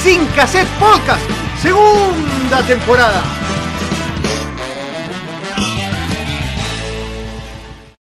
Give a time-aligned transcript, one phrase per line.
[0.00, 1.22] Sin Cassette Podcast,
[1.60, 3.22] segunda temporada.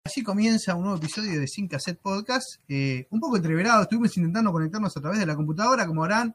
[0.05, 2.61] Así comienza un nuevo episodio de Sin Cassette Podcast.
[2.69, 6.35] Eh, un poco entreverado, estuvimos intentando conectarnos a través de la computadora, como verán.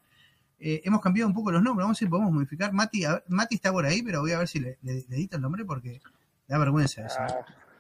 [0.59, 2.71] eh, hemos cambiado un poco los nombres, vamos a ver si podemos modificar.
[2.73, 5.15] Mati, a ver, Mati está por ahí, pero voy a ver si le, le- le
[5.15, 6.01] edito el nombre porque
[6.47, 7.19] da vergüenza eso.
[7.21, 7.35] ¿eh?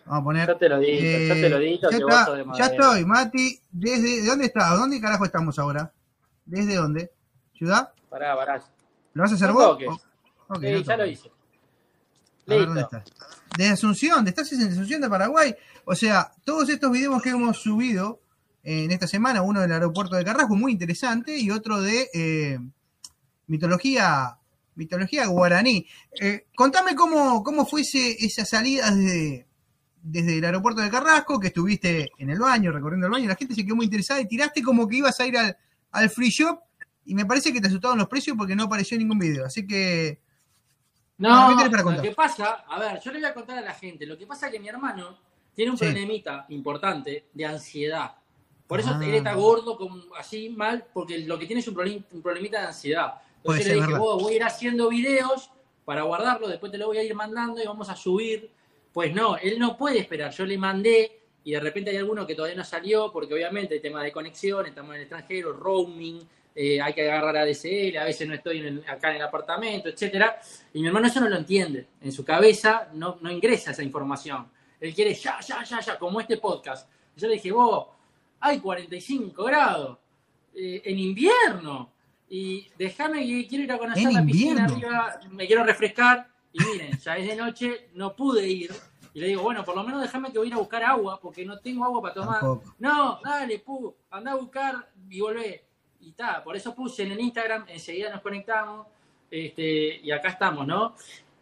[0.05, 0.47] Vamos a poner.
[0.47, 2.45] Yo te lo digo, eh, yo te lo digo, ya, que vos está, sos de
[2.57, 3.59] ya estoy, Mati.
[3.71, 4.77] Desde, ¿De dónde estás?
[4.77, 5.91] ¿Dónde carajo estamos ahora?
[6.45, 7.11] ¿Desde dónde?
[7.59, 7.91] ¿Ciudad?
[8.09, 8.63] Pará, pará.
[9.13, 9.77] ¿Lo vas a hacer No vos?
[9.79, 11.27] Sí, no ya lo hice.
[12.47, 13.03] A ver, ¿dónde estás?
[13.57, 15.53] De Asunción, de estás en Asunción de Paraguay.
[15.85, 18.21] O sea, todos estos videos que hemos subido
[18.63, 22.59] eh, en esta semana, uno del aeropuerto de Carrasco, muy interesante, y otro de eh,
[23.47, 24.35] mitología
[24.75, 25.85] mitología guaraní.
[26.21, 29.45] Eh, contame cómo, cómo fue ese- esa salida desde,
[30.01, 33.55] desde el aeropuerto de Carrasco, que estuviste en el baño, recorriendo el baño, la gente
[33.55, 35.57] se quedó muy interesada y tiraste como que ibas a ir al,
[35.91, 36.61] al free shop
[37.09, 39.45] y me parece que te asustaron los precios porque no apareció ningún video.
[39.45, 40.19] Así que
[41.17, 43.57] Bueno, No, ¿qué tenés para lo que pasa, a ver, yo le voy a contar
[43.57, 45.17] a la gente, lo que pasa es que mi hermano
[45.53, 45.83] tiene un Sí.
[45.83, 48.11] problemita importante de ansiedad.
[48.67, 49.01] Por eso Ah.
[49.03, 49.77] él está gordo,
[50.17, 53.15] así mal, porque lo que tiene es un, problem- un problemita de ansiedad.
[53.37, 53.97] Entonces yo le dije.
[53.99, 55.49] "Vos, voy a ir haciendo videos
[55.83, 58.49] para guardarlo, después te lo voy a ir mandando y vamos a subir.
[58.93, 60.31] Pues no, él no puede esperar.
[60.31, 63.81] Yo le mandé y de repente hay alguno que todavía no salió, porque obviamente hay
[63.81, 66.19] tema de conexión, estamos en el extranjero, roaming,
[66.61, 69.87] eh, hay que agarrar ADSL, a veces no estoy en el- acá en el apartamento,
[69.87, 70.37] etcétera.
[70.73, 71.87] Y mi hermano eso no lo entiende.
[72.01, 74.45] En su cabeza no, no ingresa esa información.
[74.81, 76.89] Él quiere ya, ya, ya, ya, como este podcast.
[77.15, 77.87] Yo le dije, vos,
[78.41, 79.97] hay 45 grados
[80.53, 81.93] eh, en invierno.
[82.27, 86.27] Y déjame que quiero ir a conocer la piscina arriba, me quiero refrescar.
[86.51, 88.71] Y miren, ya es de noche, no pude ir.
[89.13, 91.19] Y le digo, bueno, por lo menos déjame que voy a ir a buscar agua,
[91.21, 92.39] porque no tengo agua para tomar.
[92.41, 92.75] Tampoco.
[92.79, 95.68] No, dale, pu, anda a buscar y volvé.
[96.01, 98.87] Y está, por eso puse en el Instagram, enseguida nos conectamos,
[99.29, 100.95] este, y acá estamos, ¿no?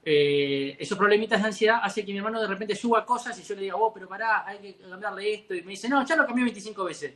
[0.10, 3.56] Eh, esos problemitas de ansiedad hace que mi hermano de repente suba cosas y yo
[3.56, 5.54] le diga, vos, pero pará, hay que cambiarle esto.
[5.54, 7.14] Y me dice, no, ya lo cambié 25 veces.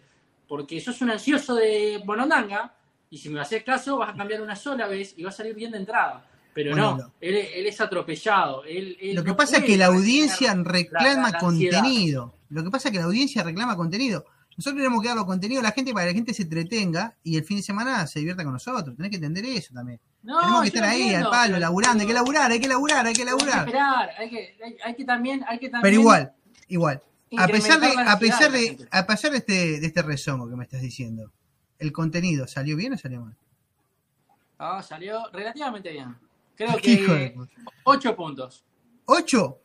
[0.47, 2.73] Porque sos un ansioso de Bonondanga,
[3.09, 5.55] y si me haces caso, vas a cambiar una sola vez y va a salir
[5.55, 6.25] bien de entrada.
[6.53, 8.65] Pero Bueno, no, él, él es atropellado.
[8.65, 11.79] Él, él Lo que no pasa es que la audiencia la- reclama la- la ansiedad.
[11.79, 12.33] contenido.
[12.49, 14.25] Lo que pasa es que la audiencia reclama contenido.
[14.57, 17.15] Nosotros tenemos que dar los contenidos a la gente para que la gente se entretenga
[17.23, 18.95] y el fin de semana se divierta con nosotros.
[18.95, 19.99] Tenés que entender eso también.
[20.23, 22.01] No, tenemos que estar ahí entiendo, al palo, laburando.
[22.01, 23.67] Hay que laburar, hay que laburar, hay que Hay que laburar.
[23.67, 26.33] esperar, hay que, hay, hay que también, hay que también Pero igual,
[26.67, 27.01] igual.
[27.37, 30.63] A pesar de, a pesar de, a pesar de este, de este resumen que me
[30.65, 31.31] estás diciendo,
[31.79, 33.35] ¿el contenido salió bien o salió mal?
[34.59, 36.15] Ah, salió relativamente bien.
[36.55, 37.35] Creo que.
[37.85, 38.63] 8 puntos.
[39.05, 39.59] ¿Ocho?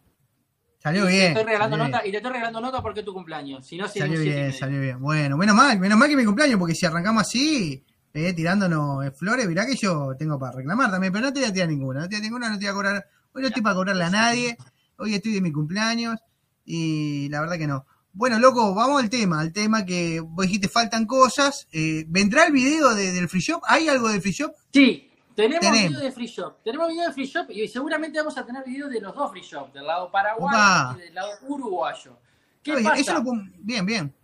[0.87, 1.21] Salió y bien.
[1.35, 2.09] Te estoy regalando nota, bien.
[2.09, 3.67] y te estoy regalando nota porque es tu cumpleaños.
[3.67, 5.01] Si no, sería Salió bien, salió bien.
[5.01, 9.11] Bueno, menos mal, menos mal que mi cumpleaños, porque si arrancamos así, eh, tirándonos eh,
[9.11, 12.01] flores, mirá que yo tengo para reclamar también, pero no te voy a tirar ninguna,
[12.03, 13.75] no te voy a tirar ninguna, no te voy a cobrar, hoy no estoy para
[13.75, 14.57] cobrarle a nadie,
[14.99, 16.21] hoy estoy de mi cumpleaños,
[16.65, 17.85] y la verdad que no.
[18.13, 21.67] Bueno, loco, vamos al tema, al tema que vos dijiste faltan cosas.
[21.73, 23.61] eh, ¿Vendrá el video de- del free shop?
[23.69, 24.53] ¿Hay algo del free shop?
[24.73, 25.06] Sí,
[25.37, 25.89] tenemos, Tenemos.
[25.91, 26.57] video de free shop.
[26.65, 29.43] Tenemos video de free shop y seguramente vamos a tener video de los dos free
[29.43, 30.95] shop, del lado paraguayo Opa.
[30.97, 32.19] y del lado uruguayo.
[32.63, 33.01] ¿Qué Oye, pasa?
[33.01, 34.15] Eso lo pon- bien, bien.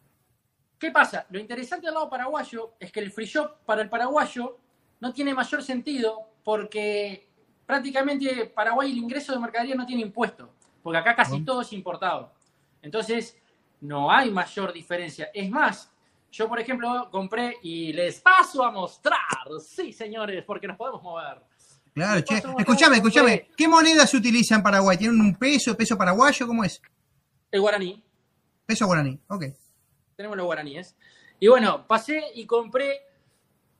[0.79, 1.27] ¿Qué pasa?
[1.31, 4.59] Lo interesante del lado paraguayo es que el free shop para el paraguayo
[5.01, 7.29] no tiene mayor sentido porque
[7.67, 10.51] prácticamente Paraguay el ingreso de mercadería no tiene impuesto,
[10.83, 12.33] porque acá casi todo es importado.
[12.83, 13.37] Entonces,
[13.81, 15.31] no hay mayor diferencia.
[15.33, 15.92] Es más,
[16.33, 19.21] yo por ejemplo compré y les paso a mostrar,
[19.61, 21.43] sí señores, porque nos podemos mover.
[21.95, 22.49] Claro, ¿Qué che.
[22.59, 23.49] Escuchame, escuchame.
[23.55, 24.97] ¿Qué moneda se utiliza en Paraguay?
[24.97, 26.47] ¿Tienen un peso, peso paraguayo?
[26.47, 26.81] ¿Cómo es?
[27.51, 28.03] El guaraní,
[28.65, 29.21] Peso guaraní.
[29.29, 29.45] Ok.
[30.17, 30.97] tenemos los guaraníes.
[31.39, 33.03] Y bueno, pasé y compré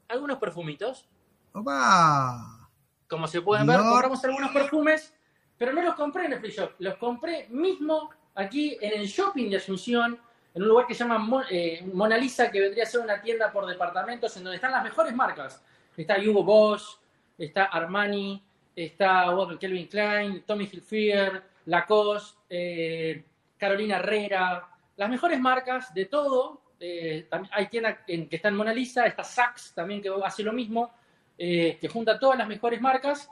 [0.09, 1.09] algunos perfumitos.
[1.55, 2.69] Opa.
[3.09, 5.15] Como se pueden ver, compramos algunos perfumes,
[5.57, 9.49] pero no los compré en el free shop, los compré mismo aquí en el shopping
[9.49, 10.21] de Asunción,
[10.55, 13.51] en un lugar que se llama eh, Mona Lisa, que vendría a ser una tienda
[13.51, 15.63] por departamentos en donde están las mejores marcas.
[15.97, 16.99] Está Hugo Boss,
[17.39, 18.43] está Armani,
[18.75, 19.27] está
[19.59, 23.25] Kelvin Klein, Tommy Hilfiger, Lacoste, eh,
[23.59, 26.61] Carolina Herrera, las mejores marcas de todo.
[26.81, 30.53] eh, hay tienda en, que está en Mona Lisa, está Saks también que hace lo
[30.53, 30.93] mismo.
[31.39, 33.29] eh, que junta todas las mejores marcas.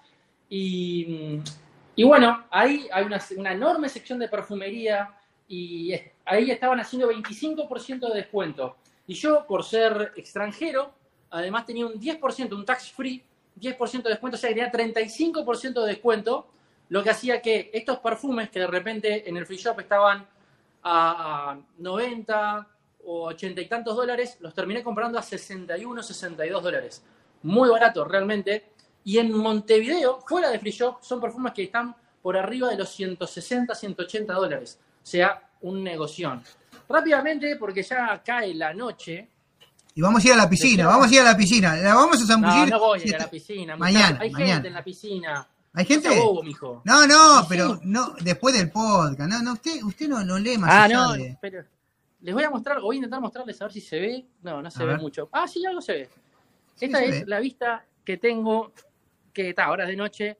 [0.49, 1.39] Y,
[1.95, 5.15] y bueno, ahí hay una, una, enorme sección de perfumería
[5.51, 5.93] y
[6.25, 8.77] ahí estaban haciendo 25% de descuento.
[9.09, 10.93] Y yo, por ser extranjero,
[11.29, 13.21] además tenía un 10%, un tax free,
[13.61, 16.47] 10% de descuento, o sea, tenía 35% de descuento,
[16.89, 20.25] lo que hacía que estos perfumes que de repente en el free shop estaban
[20.85, 22.69] a 90
[23.07, 27.03] o 80 y tantos dólares, los terminé comprando a 61, 62 dólares.
[27.43, 28.71] Muy barato realmente.
[29.03, 32.91] Y en Montevideo, fuera de free shop, son perfumes que están por arriba de los
[32.91, 34.79] 160, 180 dólares.
[35.03, 36.41] Sea, un negocio.
[36.89, 39.29] Rápidamente, porque ya cae la noche.
[39.95, 41.77] Y vamos a ir a la piscina, vamos a ir a la piscina.
[41.77, 42.71] La vamos a zambullir.
[42.71, 43.77] No, no voy a ir a la piscina.
[43.77, 44.19] Mañana.
[44.21, 45.47] Hay gente en la piscina.
[45.73, 46.09] ¿Hay gente?
[46.43, 46.83] mijo.
[46.85, 49.21] No, no, pero no, después del podcast.
[49.21, 50.71] No, no, usted, usted no, no lee más.
[50.73, 51.65] Ah, no, pero
[52.23, 54.27] les voy a mostrar, voy a intentar mostrarles a ver si se ve.
[54.43, 55.29] No, no se ve mucho.
[55.33, 56.09] Ah, sí, algo se ve.
[56.81, 58.73] Esta es la vista que tengo,
[59.33, 60.39] que está ahora de noche,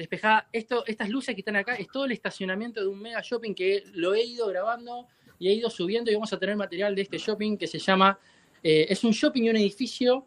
[0.00, 0.48] despejada.
[0.52, 3.84] Esto, estas luces que están acá es todo el estacionamiento de un mega shopping que
[3.94, 5.06] lo he ido grabando
[5.38, 8.18] y he ido subiendo y vamos a tener material de este shopping que se llama,
[8.62, 10.26] eh, es un shopping y un edificio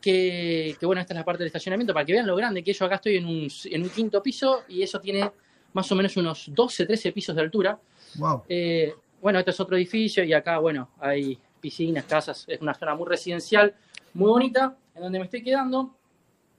[0.00, 2.84] que, bueno, esta es la parte del estacionamiento, para que vean lo grande que yo
[2.84, 5.30] acá estoy en un, en un quinto piso y eso tiene
[5.72, 7.78] más o menos unos 12, 13 pisos de altura.
[8.16, 8.42] Wow.
[8.48, 12.94] Eh, bueno, este es otro edificio y acá, bueno, hay piscinas, casas, es una zona
[12.94, 13.74] muy residencial,
[14.14, 15.94] muy bonita, en donde me estoy quedando.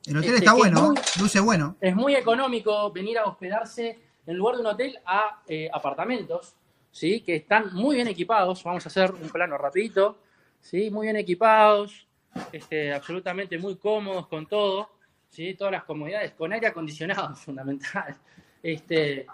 [0.06, 1.78] El hotel este, está bueno, luce bueno.
[1.80, 6.56] Es muy económico venir a hospedarse en lugar de un hotel a eh, apartamentos,
[6.92, 7.22] ¿sí?
[7.22, 8.64] Que están muy bien equipados.
[8.64, 10.18] Vamos a hacer un plano rapidito,
[10.60, 10.90] ¿sí?
[10.92, 12.06] Muy bien equipados,
[12.52, 14.90] este, absolutamente muy cómodos con todo,
[15.30, 15.54] ¿sí?
[15.54, 18.18] Todas las comodidades, con aire acondicionado, fundamental.
[18.62, 19.26] Este,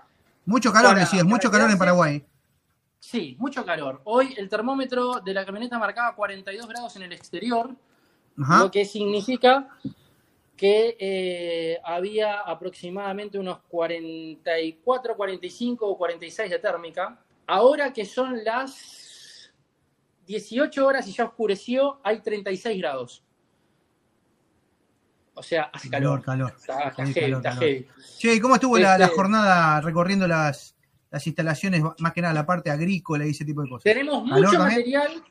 [0.46, 2.24] mucho calor, decías, mucho calor en Paraguay.
[3.00, 4.02] Sí, mucho calor.
[4.04, 7.72] Hoy el termómetro de la camioneta marcaba 42 grados en el exterior,
[8.36, 9.68] lo que significa
[10.60, 17.18] que eh, había aproximadamente unos 44, 45 o 46 de térmica.
[17.48, 19.54] Ahora que son las
[20.28, 23.24] 18 horas y ya oscureció, hay 36 grados.
[25.34, 26.22] O sea, hace calor.
[26.22, 26.90] Calor, calor.
[26.92, 27.88] Está, heavy, está heavy.
[28.18, 30.76] Che, ¿cómo estuvo la, este jornada recorriendo las,
[31.10, 33.84] las instalaciones, más que nada la parte agrícola y ese tipo de cosas.
[33.84, 35.24] Tenemos mucho material,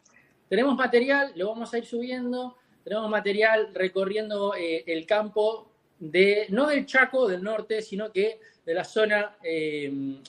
[0.49, 6.69] tenemos material, lo vamos a ir subiendo, tenemos material recorriendo eh, el campo de, no
[6.69, 10.21] del Chaco, del norte, sino que de la zona eh,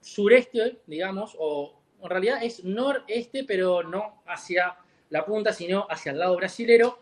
[0.00, 4.76] sureste, digamos, o en realidad es noreste, pero no hacia
[5.10, 6.98] la punta, sino hacia el lado brasilero,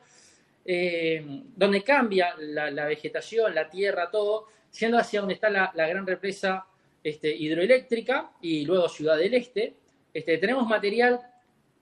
[0.64, 6.06] eh, donde cambia la, vegetación, la tierra, todo, siendo hacia donde está la, la gran
[6.06, 6.66] represa
[7.02, 9.74] este, hidroeléctrica y luego Ciudad del Este.
[10.12, 11.20] Este, tenemos material,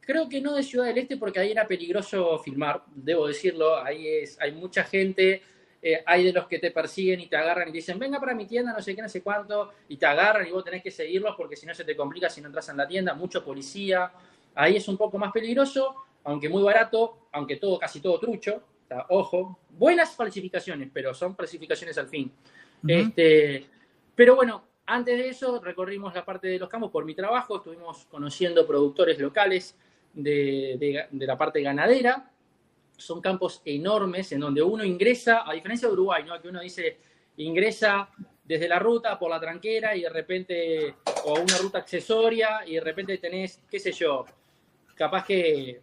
[0.04, 4.06] creo que no de Ciudad del Este porque ahí era peligroso filmar, debo decirlo, ahí
[4.06, 5.42] es, hay mucha gente,
[5.80, 8.34] eh, hay de los que te persiguen y te agarran y te dicen, venga para
[8.34, 10.90] mi tienda, no sé qué, no sé cuánto, y te agarran y vos tenés que
[10.90, 14.12] seguirlos porque si no se te complica si no entras en la tienda, mucho policía,
[14.54, 15.94] ahí es un poco más peligroso,
[16.24, 18.62] aunque muy barato, aunque todo, casi todo trucho,
[19.08, 22.30] ojo, buenas falsificaciones, pero son falsificaciones al fin.
[22.86, 23.66] este,
[24.14, 28.04] pero bueno, antes de eso, recorrimos la parte de los campos por mi trabajo, estuvimos
[28.06, 29.76] conociendo productores locales
[30.14, 32.30] de, la parte ganadera.
[32.96, 36.40] Son campos enormes en donde uno ingresa, a diferencia de Uruguay, ¿no?
[36.40, 36.98] que uno dice
[37.38, 38.08] ingresa
[38.44, 42.80] desde la ruta por la tranquera y de repente, o una ruta accesoria, y de
[42.80, 44.26] repente tenés, qué sé yo,
[44.94, 45.80] capaz que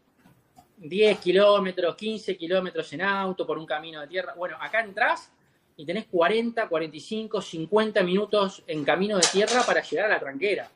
[0.77, 4.33] 10 kilómetros, 15 kilómetros en auto por un camino de tierra.
[4.36, 5.31] Bueno, acá entras
[5.75, 10.69] y tenés 40, 45, 50 minutos en camino de tierra para llegar a la tranquera.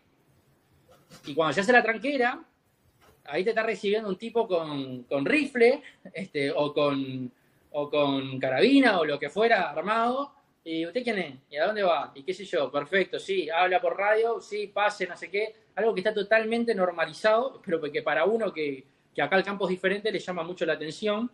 [1.25, 2.43] Y cuando llegas a la tranquera,
[3.25, 5.81] ahí te está recibiendo un tipo con, rifle,
[6.13, 7.31] este, o con,
[7.71, 10.33] o con carabina, o lo que fuera, armado.
[10.65, 11.35] ¿Y usted quién es?
[11.49, 12.11] ¿Y a dónde va?
[12.15, 12.71] ¿Y qué sé yo?
[12.71, 15.55] Perfecto, sí, habla por radio, sí, pase, no sé qué.
[15.75, 19.71] Algo que está totalmente normalizado, pero que para uno que, que acá el campo es
[19.71, 21.29] diferente le llama mucho la atención,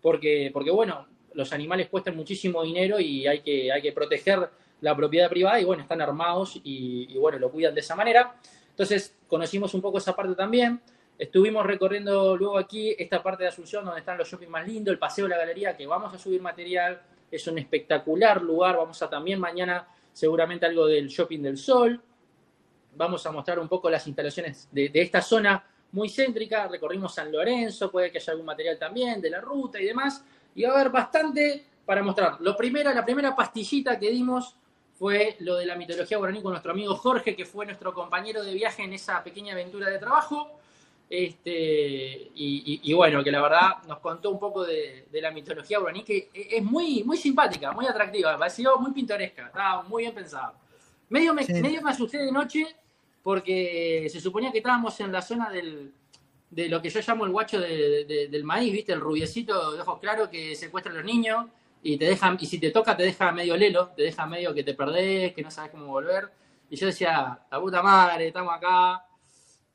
[0.00, 4.48] porque, porque bueno, los animales cuestan muchísimo dinero y hay que, hay que proteger
[4.80, 8.36] la propiedad privada y bueno, están armados y, bueno, lo cuidan de esa manera.
[8.70, 10.80] Entonces conocimos un poco esa parte también.
[11.18, 15.00] Estuvimos recorriendo luego aquí esta parte de Asunción donde están los shopping más lindos, el
[15.00, 17.02] Paseo de la Galería, que vamos a subir material.
[17.28, 18.76] Es un espectacular lugar.
[18.76, 22.00] Vamos a también mañana seguramente algo del Shopping del Sol.
[22.94, 26.68] Vamos a mostrar un poco las instalaciones de, de esta zona muy céntrica.
[26.68, 30.62] Recorrimos San Lorenzo, puede que haya algún material también de la ruta y demás y
[30.62, 32.40] va a haber bastante para mostrar.
[32.40, 34.54] Lo primero, la primera pastillita que dimos
[34.94, 38.54] fue lo de la mitología guaraní con nuestro amigo Jorge, que fue nuestro compañero de
[38.54, 40.58] viaje en esa pequeña aventura de trabajo.
[41.10, 46.28] Este, y, bueno, que la verdad nos contó un poco de, la mitología guaraní, que
[46.34, 50.54] es muy, muy simpática, muy atractiva, me pareció muy pintoresca, estaba muy bien pensada.
[51.08, 52.66] Medio me, medio me asusté de noche
[53.22, 55.92] porque se suponía que estábamos en la zona del,
[56.50, 58.92] de lo que yo llamo el guacho del maíz, ¿viste?
[58.92, 61.46] El rubiecito de ojos claros que secuestra a los niños
[61.82, 64.64] y te deja, y si te toca te deja medio lelo, te deja medio que
[64.64, 66.30] te perdés, que no sabes cómo volver.
[66.70, 69.04] Y yo decía, la puta madre, estamos acá,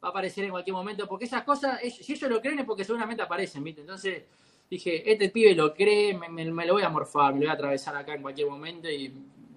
[0.03, 2.83] va a aparecer en cualquier momento, porque esas cosas, si ellos lo creen es porque
[2.83, 3.81] seguramente aparecen, ¿viste?
[3.81, 4.23] Entonces
[4.69, 7.95] dije, este pibe lo cree, me, lo voy a morfar, me lo voy a atravesar
[7.95, 9.13] acá en cualquier momento y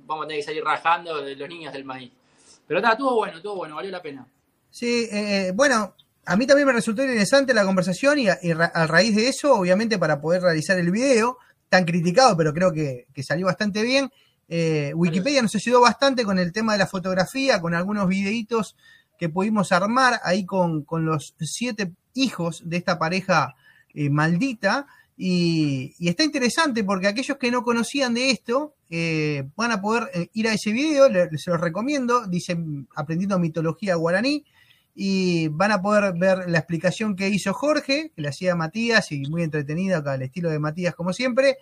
[0.07, 2.13] vamos a tener que salir rajando de los niños del maíz.
[2.67, 4.27] Pero está, estuvo bueno, estuvo bueno, valió la pena.
[4.71, 9.29] Sí, eh, bueno, a mí también me resultó interesante la conversación y a, raíz de
[9.29, 11.39] eso, obviamente, para poder realizar el video,
[11.69, 14.11] tan criticado, pero creo que, salió bastante bien,
[14.49, 18.77] eh, Wikipedia nos ayudó bastante con el tema de la fotografía, con algunos videitos
[19.19, 23.55] que pudimos armar ahí con, los siete hijos de esta pareja
[23.95, 24.87] eh, maldita.
[25.17, 30.29] Y, está interesante porque aquellos que no conocían de esto eh, van a poder eh,
[30.35, 34.45] ir a ese video, se los recomiendo, dicen Aprendiendo Mitología Guaraní,
[34.95, 39.23] y van a poder ver la explicación que hizo Jorge, que le hacía Matías, y
[39.29, 41.59] muy entretenida, al estilo de Matías como siempre,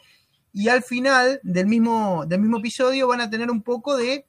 [0.52, 4.26] y al final del mismo, del mismo episodio van a tener un poco de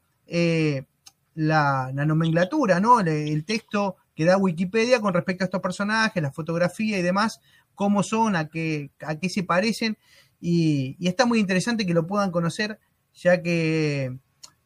[1.35, 2.99] la, nomenclatura, ¿no?
[3.01, 7.41] El, texto que da Wikipedia con respecto a estos personajes, la fotografía y demás,
[7.75, 9.97] cómo son, a qué, a qué se parecen.
[10.41, 12.79] Y, está muy interesante que lo puedan conocer,
[13.13, 14.17] ya que,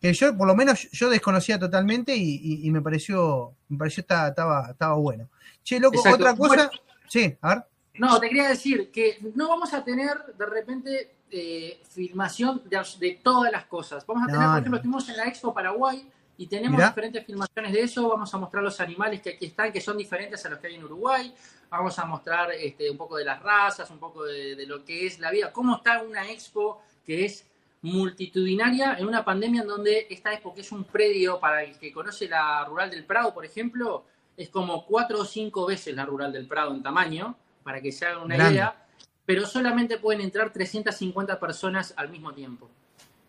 [0.01, 4.93] yo, por lo menos, yo desconocía totalmente y, me pareció, me pareció estaba, estaba, estaba
[4.95, 5.29] bueno.
[5.63, 6.69] Che, loco, otra cosa.
[7.07, 7.63] sí, a ver.
[7.95, 13.51] No, te quería decir que no vamos a tener de repente eh, filmación de, todas
[13.51, 14.05] las cosas.
[14.05, 16.09] Vamos a tener, por ejemplo, estuvimos en la Expo Paraguay
[16.39, 18.07] y tenemos diferentes filmaciones de eso.
[18.07, 20.75] Vamos a mostrar los animales que aquí están, que son diferentes a los que hay
[20.75, 21.33] en Uruguay.
[21.69, 25.19] Vamos a mostrar este, un poco de las razas, un poco de, lo que es
[25.19, 25.51] la vida.
[25.51, 27.45] Cómo está una expo que es
[27.81, 31.91] multitudinaria en una pandemia en donde esta expo, que es un predio para el que
[31.91, 34.05] conoce la Rural del Prado, por ejemplo,
[34.37, 38.05] es como cuatro o cinco veces la Rural del Prado en tamaño, para que se
[38.05, 38.87] hagan una idea,
[39.25, 42.69] pero solamente pueden entrar 350 personas al mismo tiempo.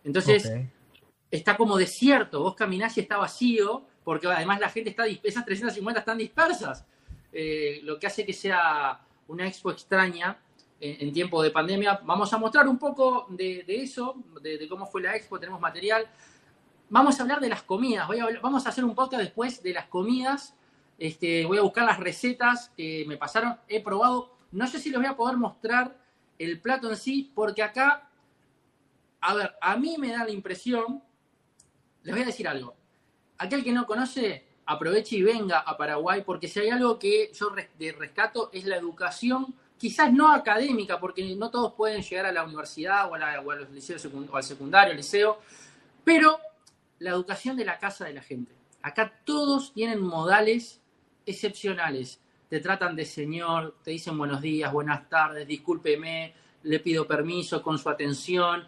[0.04, 0.48] Entonces,
[1.30, 6.00] está como desierto, vos caminás y está vacío, porque además la gente está, esas 350
[6.00, 6.84] están dispersas,
[7.32, 10.38] eh, lo que hace que sea una expo extraña
[10.80, 12.00] en, tiempo de pandemia.
[12.04, 16.08] Vamos a mostrar un poco de, eso, de, cómo fue la expo, tenemos material.
[16.88, 18.08] Vamos a hablar de las comidas,
[18.42, 20.56] vamos a hacer un podcast después de las comidas.
[20.98, 24.98] Este, voy a buscar las recetas que me pasaron, he probado, no sé si les
[24.98, 25.96] voy a poder mostrar
[26.38, 28.10] el plato en sí, porque acá,
[29.20, 31.02] a ver, a mí me da la impresión
[32.02, 32.74] les voy a decir algo.
[33.38, 37.50] Aquel que no conoce, aproveche y venga a Paraguay, porque si hay algo que yo
[37.98, 43.10] rescato es la educación, quizás no académica, porque no todos pueden llegar a la universidad
[43.10, 45.40] o, a, los liceos al secundario, liceo,
[46.04, 46.38] pero
[46.98, 48.52] la educación de la casa de la gente.
[48.82, 50.80] Acá todos tienen modales
[51.24, 52.20] excepcionales.
[52.48, 57.78] Te tratan de señor, te dicen buenos días, buenas tardes, discúlpeme, le pido permiso con
[57.78, 58.66] su atención,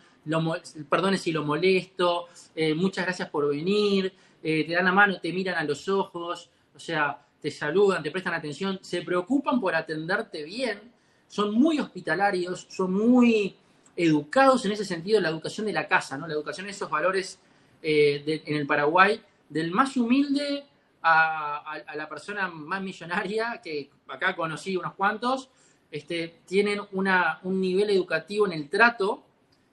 [0.89, 4.13] perdone si lo molesto, eh, muchas gracias por venir,
[4.43, 8.11] eh, te dan la mano, te miran a los ojos, o sea, te saludan, te
[8.11, 10.81] prestan atención, se preocupan por atenderte bien,
[11.29, 13.57] son muy hospitalarios, son muy
[13.97, 16.27] educados en ese sentido, la educación de la casa, ¿no?
[16.27, 17.39] La educación de esos valores
[17.83, 20.65] eh, en el Paraguay, del más humilde
[21.03, 25.51] a, la persona más millonaria, que acá conocí unos cuantos,
[25.91, 29.25] este, tienen una, un nivel educativo en el trato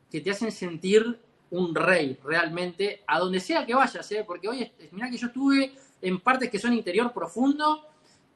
[0.10, 1.20] que te hacen sentir
[1.52, 4.24] un rey realmente, a donde sea que vayas, ¿eh?
[4.26, 7.86] porque hoy, mira que yo estuve en partes que son interior profundo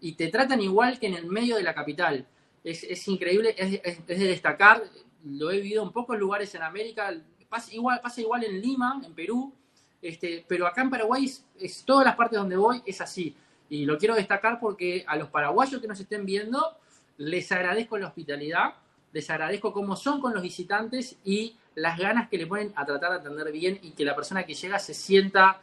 [0.01, 2.27] y te tratan igual que en el medio de la capital.
[2.63, 4.83] Es, increíble, es, de destacar,
[5.25, 7.13] lo he vivido en pocos lugares en América,
[7.49, 9.53] pasa igual, pasa igual en Lima, en Perú,
[10.01, 13.35] este, pero acá en Paraguay, es, todas las partes donde voy es así.
[13.69, 16.77] Y lo quiero destacar porque a los paraguayos que nos estén viendo,
[17.17, 18.73] les agradezco la hospitalidad,
[19.13, 23.11] les agradezco cómo son con los visitantes y las ganas que le ponen a tratar
[23.11, 25.61] de atender bien y que la persona que llega se sienta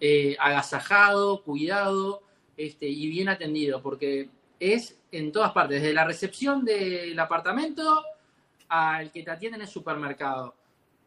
[0.00, 2.22] eh, agasajado, cuidado
[2.56, 4.28] este, y bien atendido, porque
[4.60, 8.02] es en todas partes, desde la recepción del apartamento
[8.68, 10.54] al que te atiende en el supermercado.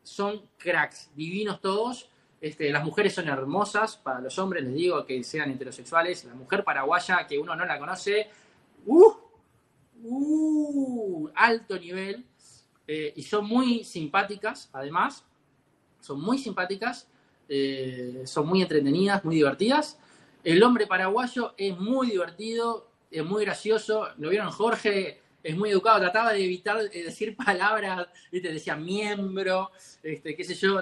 [0.01, 2.09] Son cracks, divinos todos.
[2.39, 6.25] Este, las mujeres son hermosas, para los hombres les digo que sean heterosexuales.
[6.25, 8.29] La mujer paraguaya que uno no la conoce,
[8.85, 9.13] uh,
[10.03, 12.25] uh, alto nivel.
[12.87, 15.23] Eh, y son muy simpáticas, además,
[16.01, 17.07] son muy simpáticas,
[17.47, 19.97] eh, son muy entretenidas, muy divertidas.
[20.43, 24.07] El hombre paraguayo es muy divertido, es muy gracioso.
[24.17, 28.51] Lo vieron Jorge, es muy educado, trataba de evitar decir palabras, ¿viste?
[28.51, 29.71] decía miembro,
[30.03, 30.81] este, qué sé yo,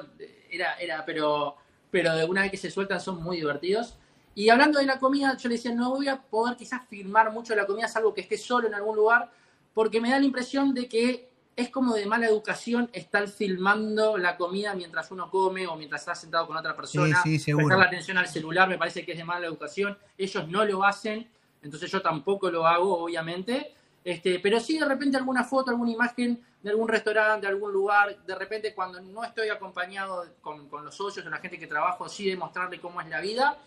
[0.50, 1.58] era, era, pero,
[1.92, 3.98] pero de una vez que se sueltan son muy divertidos.
[4.40, 7.54] Y hablando de la comida, yo le decía, no voy a poder quizás filmar mucho
[7.56, 9.30] la comida, salvo que esté solo en algún lugar,
[9.74, 11.28] porque me da la impresión de que
[11.58, 16.16] es como de mala educación estar filmando la comida mientras uno come o mientras está
[16.16, 17.22] sentado con otra persona.
[17.22, 17.66] Sí, sí, seguro.
[17.66, 19.98] Prestar la atención al celular me parece que es de mala educación.
[20.18, 21.30] Ellos no lo hacen,
[21.62, 23.74] entonces yo tampoco lo hago, obviamente.
[24.06, 28.18] Este, pero sí de repente alguna foto, alguna imagen de algún restaurante, de algún lugar,
[28.26, 32.08] de repente cuando no estoy acompañado con, con los socios o la gente que trabajo,
[32.08, 33.58] sí de mostrarle cómo es la vida.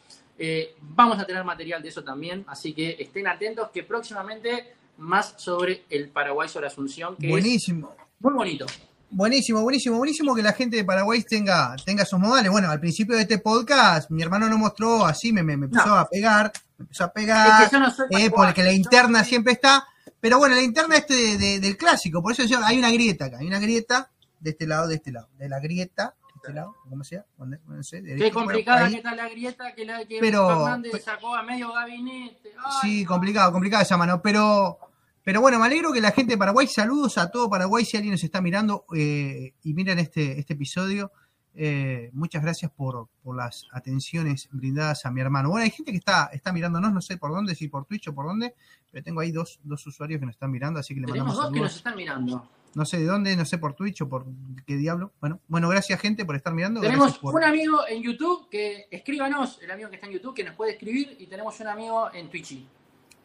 [0.45, 5.35] Eh, vamos a tener material de eso también, así que estén atentos que próximamente más
[5.37, 7.95] sobre el Paraguay sobre Asunción, que Buenísimo.
[7.97, 8.67] es muy bonito.
[9.11, 12.51] Buenísimo, buenísimo, buenísimo que la gente de Paraguay tenga, tenga sus modales.
[12.51, 15.87] Bueno, al principio de este podcast, mi hermano no mostró así, me, me, me empezó
[15.87, 15.95] No.
[15.97, 19.23] a pegar, me empezó a pegar, Es que yo no soy eh, porque la interna
[19.23, 19.87] siempre está.
[20.21, 23.27] Pero bueno, la interna este de- de- del clásico, por eso yo- hay una grieta
[23.27, 26.75] acá, hay una grieta de este lado, de este lado, de la grieta, este lado,
[26.89, 30.05] como sea, donde- no sé, de Qué este, complicada que está la grieta que, la,
[30.05, 32.53] que Pero- Fernández pe- sacó a medio gabinete.
[32.65, 34.21] Ay, Sí, complicado, complicada esa mano.
[34.23, 34.79] Pero,
[35.23, 38.13] pero bueno, me alegro que la gente de Paraguay, saludos a todo Paraguay si alguien
[38.13, 41.13] nos está mirando eh, y miran este, este episodio.
[41.55, 45.51] eh, muchas gracias por, por las atenciones brindadas a mi hermano.
[45.51, 48.15] Bueno, hay gente que está, está mirándonos, no sé por dónde, si por Twitch o
[48.15, 48.55] por dónde,
[48.91, 51.51] pero tengo ahí dos, dos usuarios que nos están mirando, así que le Tenemos mandamos
[51.51, 52.49] dos que nos están mirando.
[52.75, 54.25] No sé de dónde, no sé por Twitch o por
[54.67, 55.13] qué diablo.
[55.21, 56.81] Bueno, bueno, gracias gente por estar mirando.
[56.81, 60.45] Tenemos por- un amigo en YouTube que escríbanos, el amigo que está en YouTube, que
[60.45, 62.65] nos puede escribir, y tenemos un amigo en Twitch.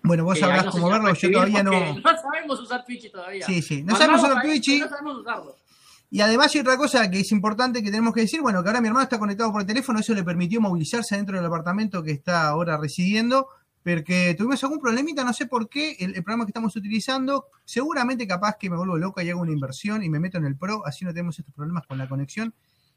[0.03, 1.71] Bueno, vos sabrás no cómo verlo, yo todavía no.
[1.71, 3.45] No sabemos usar Twitch todavía.
[3.45, 3.83] Sí, sí.
[3.83, 4.65] No Mandamos sabemos usar Twitch.
[4.67, 5.55] pero No sabemos usarlo.
[6.10, 8.79] Y además hay otra cosa que es importante que tenemos que decir, bueno, que ahora
[8.79, 12.12] mi hermano está conectado por el teléfono, eso le permitió movilizarse dentro del apartamento que
[12.12, 13.47] está ahora residiendo,
[13.95, 18.28] porque tuvimos algún problemita, no sé por qué, el, el programa que estamos utilizando, seguramente
[18.28, 20.86] capaz que me vuelvo loco y hago una inversión y me meto en el Pro,
[20.86, 22.54] así no tenemos estos problemas con la conexión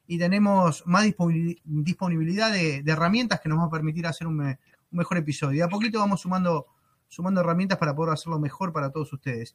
[0.06, 4.36] y tenemos más disponibil- disponibilidad de, de herramientas que nos va a permitir hacer un,
[4.38, 4.58] me-
[4.90, 5.58] un mejor episodio.
[5.58, 6.66] Y a poquito vamos sumando,
[7.06, 9.54] sumando herramientas para poder hacerlo mejor para todos ustedes.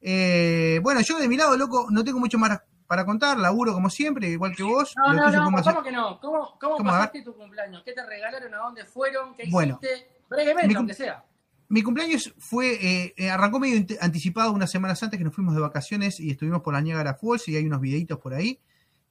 [0.00, 3.90] Eh, bueno, yo de mi lado, loco, no tengo mucho más para contar, laburo como
[3.90, 4.94] siempre, igual que vos.
[4.96, 6.20] No, no, no, ¿cómo que no?
[6.20, 7.82] ¿Cómo, cómo, pasaste tu cumpleaños?
[7.84, 8.54] ¿Qué te regalaron?
[8.54, 9.34] ¿A dónde fueron?
[9.34, 9.80] ¿Qué Bueno.
[9.82, 10.15] hiciste?
[10.28, 11.24] Brevemente, Mi aunque sea.
[11.68, 15.60] Mi cumpleaños fue, eh, eh, arrancó medio anticipado unas semanas antes que nos fuimos de
[15.60, 18.60] vacaciones y estuvimos por la Niagara Falls y hay unos videitos por ahí.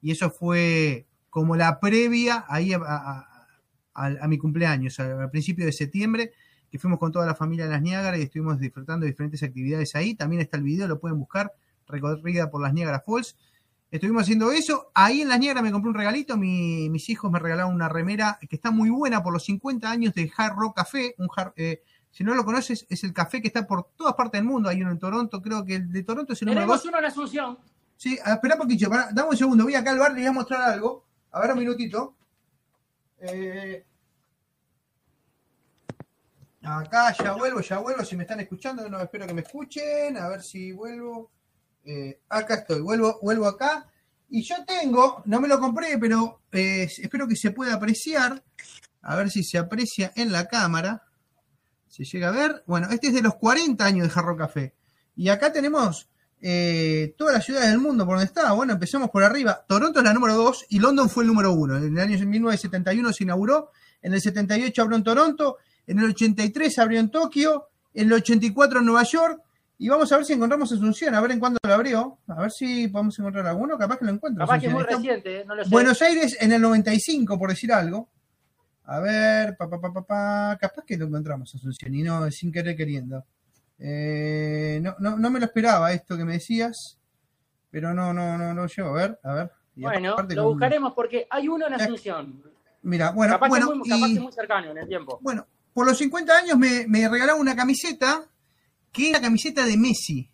[0.01, 3.27] Y eso fue como la previa ahí a, a-
[3.93, 6.31] a- a mi cumpleaños, al principio de septiembre,
[6.71, 9.95] que fuimos con toda la familia a las Niágara y estuvimos disfrutando de diferentes actividades
[9.95, 10.15] ahí.
[10.15, 11.51] También está el video, lo pueden buscar,
[11.87, 13.35] recorrida por las Niagara Falls.
[13.91, 14.91] Estuvimos haciendo eso.
[14.93, 16.35] Ahí en las Niagara me compré un regalito.
[16.37, 20.13] Mi- mis hijos me regalaron una remera que está muy buena por los 50 años
[20.13, 21.15] de Hard Rock Café.
[21.17, 24.39] Un hard- eh, si no lo conoces, es el café que está por todas partes
[24.41, 24.69] del mundo.
[24.69, 26.89] Hay uno en Toronto, creo que el de Toronto es el número Tenemos 2.
[26.89, 27.57] uno en Asunción.
[27.97, 29.63] Sí, ah, espera un poquito, pará, dame un segundo.
[29.63, 31.05] Voy acá al bar, les voy a mostrar algo.
[31.31, 32.15] A ver, un minutito.
[33.19, 33.85] Eh,
[36.63, 38.03] acá ya vuelvo, ya vuelvo.
[38.03, 40.17] Si me están escuchando, no espero que me escuchen.
[40.17, 41.31] A ver si vuelvo.
[41.85, 43.87] Eh, acá estoy, vuelvo, vuelvo acá.
[44.29, 48.43] Y yo tengo, no me lo compré, pero eh, espero que se pueda apreciar.
[49.01, 51.03] A ver si se aprecia en la cámara.
[51.87, 52.63] Se llega a ver.
[52.65, 54.73] Bueno, este es de los 40 años de Jarro Café.
[55.15, 56.09] Y acá tenemos
[56.41, 58.51] eh, todas las ciudades del mundo por donde está.
[58.53, 59.63] Bueno, empezamos por arriba.
[59.67, 61.77] Toronto es la número 2 y London fue el número 1.
[61.77, 63.71] En el año 1971 se inauguró.
[64.01, 65.57] En el 78 abrió en Toronto.
[65.85, 67.69] En el 83 abrió en Tokio.
[67.93, 69.41] En el 84 en Nueva York.
[69.77, 71.13] Y vamos a ver si encontramos Asunción.
[71.15, 72.17] A ver en cuándo lo abrió.
[72.27, 73.77] A ver si podemos encontrar alguno.
[73.77, 74.45] Capaz que lo encuentro.
[74.45, 75.45] Capaz que es muy reciente, ¿eh?
[75.45, 75.69] no lo sé.
[75.69, 78.09] Buenos Aires en el 95, por decir algo.
[78.85, 82.51] A ver, pa, pa, pa, pa, pa, capaz que lo encontramos, Asunción, y no, sin
[82.51, 83.25] querer queriendo.
[83.79, 86.97] Eh, no, no, no me lo esperaba esto que me decías,
[87.71, 89.51] pero no, no, no, no llego a ver, a ver.
[89.75, 92.43] Y bueno, lo con- buscaremos porque hay uno en Asunción.
[92.83, 94.87] Mira, bueno, capaz, bueno, que es muy, capaz y- que es muy cercano en el
[94.87, 95.17] tiempo.
[95.21, 98.23] bueno, por los 50 años me, me regalaron una camiseta
[98.95, 100.29] que es la camiseta de Messi.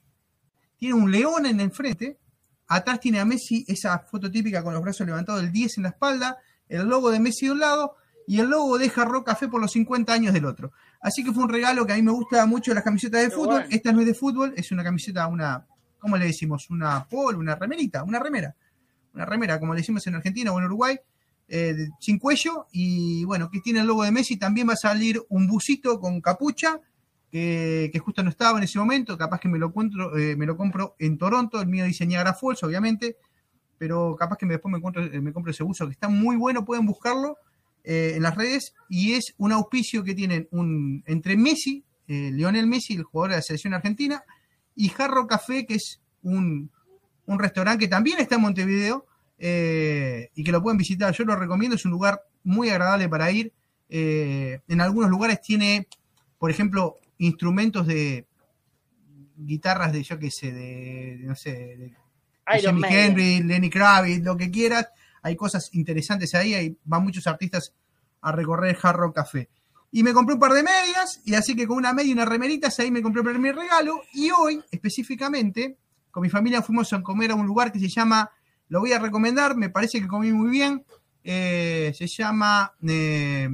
[0.78, 2.20] Tiene un león en el frente.
[2.68, 5.90] Atrás tiene a Messi esa foto típica con los brazos levantados, el 10 en la
[5.90, 6.38] espalda,
[6.70, 7.96] el logo de Messi de un lado
[8.28, 10.72] y el logo de Jarro Café por los 50 años del otro.
[11.02, 13.36] Así que fue un regalo que a mí me gusta mucho las camisetas de Qué
[13.36, 13.62] fútbol.
[13.62, 13.68] bueno.
[13.72, 15.66] Esta no es de fútbol, es una camiseta, una,
[16.00, 16.70] ¿cómo le decimos?
[16.70, 18.56] Una polo, una remerita, una remera.
[19.16, 21.00] Una remera, como le decimos en Argentina o en Uruguay,
[21.48, 22.68] eh, sin cuello.
[22.72, 24.38] Y bueno, que tiene el logo de Messi.
[24.38, 26.80] También va a salir un busito con capucha,
[27.32, 29.18] que, justo no estaba en ese momento.
[29.18, 31.62] Capaz que me lo, encuentro, eh, me lo compro en Toronto.
[31.62, 33.18] El mío dice Niagara Falls, obviamente.
[33.78, 36.36] Pero capaz que me, después me, encuentro, eh, me compro ese buzo, que está muy
[36.36, 36.66] bueno.
[36.66, 37.38] Pueden buscarlo
[37.84, 38.74] eh, en las redes.
[38.90, 43.42] Y es un auspicio que tienen un, entre Messi, Lionel Messi, el jugador de la
[43.42, 44.22] selección argentina,
[44.76, 46.70] y Jarro Café, que es un,
[47.26, 49.06] un restaurante que también está en Montevideo
[49.40, 51.14] y que lo pueden visitar.
[51.14, 53.54] Yo lo recomiendo, es un lugar muy agradable para ir.
[53.88, 55.88] En algunos lugares tiene,
[56.38, 58.26] por ejemplo, instrumentos de
[59.38, 61.94] guitarras de, yo qué sé, de, de no sé, de
[62.74, 62.84] Maiden.
[62.86, 64.90] Henry, Lenny Kravitz, lo que quieras.
[65.22, 67.74] Hay cosas interesantes ahí, hay, van muchos artistas
[68.22, 69.50] a recorrer Hard Rock Café.
[69.92, 72.28] Y me compré un par de medias, y así que con una media y unas
[72.28, 74.02] remeritas ahí me compré el primer regalo.
[74.14, 75.78] Y hoy, específicamente,
[76.10, 78.32] con mi familia fuimos a comer a un lugar que se llama,
[78.70, 80.84] lo voy a recomendar, me parece que comí muy bien,
[81.24, 83.50] eh, se llama eh,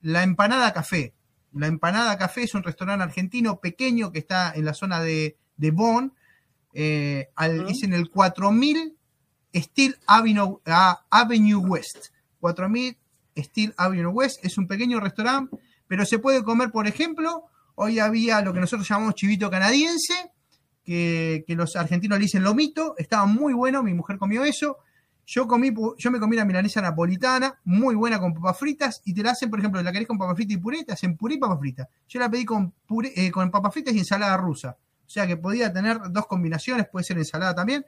[0.00, 1.14] La Empanada Café.
[1.54, 5.70] La Empanada Café es un restaurante argentino pequeño que está en la zona de, de
[5.70, 6.12] Bonn,
[6.74, 8.96] eh, al- es en el 4000
[9.54, 12.08] Steel Avenue, ah, Avenue West.
[12.40, 12.96] 4000
[13.36, 18.40] Steel Avenue West es un pequeño restaurante, pero se puede comer, por ejemplo, hoy había
[18.40, 20.30] lo que nosotros llamamos chivito canadiense,
[20.84, 24.78] que, que los argentinos le dicen lomito, estaba muy bueno, mi mujer comió eso.
[25.24, 29.22] Yo comí, yo me comí la milanesa napolitana, muy buena con papas fritas, y te
[29.22, 31.38] la hacen, por ejemplo, la querés con papas fritas y puré, te hacen puré y
[31.38, 31.88] papas fritas.
[32.08, 34.76] Yo la pedí con puré, eh, con papas fritas y ensalada rusa.
[35.06, 37.86] O sea que podía tener dos combinaciones, puede ser ensalada también.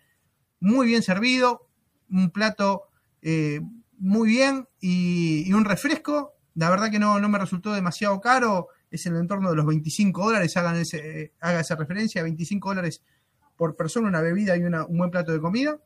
[0.61, 1.69] Muy bien servido,
[2.11, 2.85] un plato
[3.23, 3.61] eh,
[3.99, 6.35] muy bien y, y un refresco.
[6.55, 9.67] La verdad que no, no me resultó demasiado caro, es en el entorno de los
[9.67, 13.03] 25 dólares, hagan ese, eh, haga esa referencia, 25 dólares
[13.57, 15.79] por persona, una bebida y una- un buen plato de comida.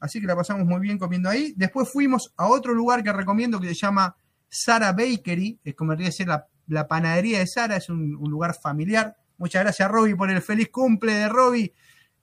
[0.00, 1.54] Así que la pasamos muy bien comiendo ahí.
[1.56, 4.16] Después fuimos a otro lugar que recomiendo que se llama
[4.48, 9.16] Sara Bakery, es como debería ser la, panadería de Sara, es un, lugar familiar.
[9.36, 11.72] Muchas gracias, Roby, por el feliz cumple de Roby,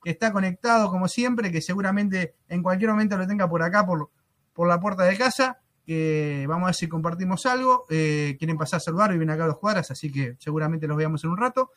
[0.02, 4.10] que está conectado como siempre, que seguramente en cualquier momento lo tenga por acá, por,
[4.54, 5.58] por la puerta de casa.
[5.84, 7.84] Que vamos a ver si compartimos algo.
[7.90, 11.22] Eh, quieren pasar a saludar, viven acá a dos cuadras, así que seguramente los veamos
[11.24, 11.70] en un rato.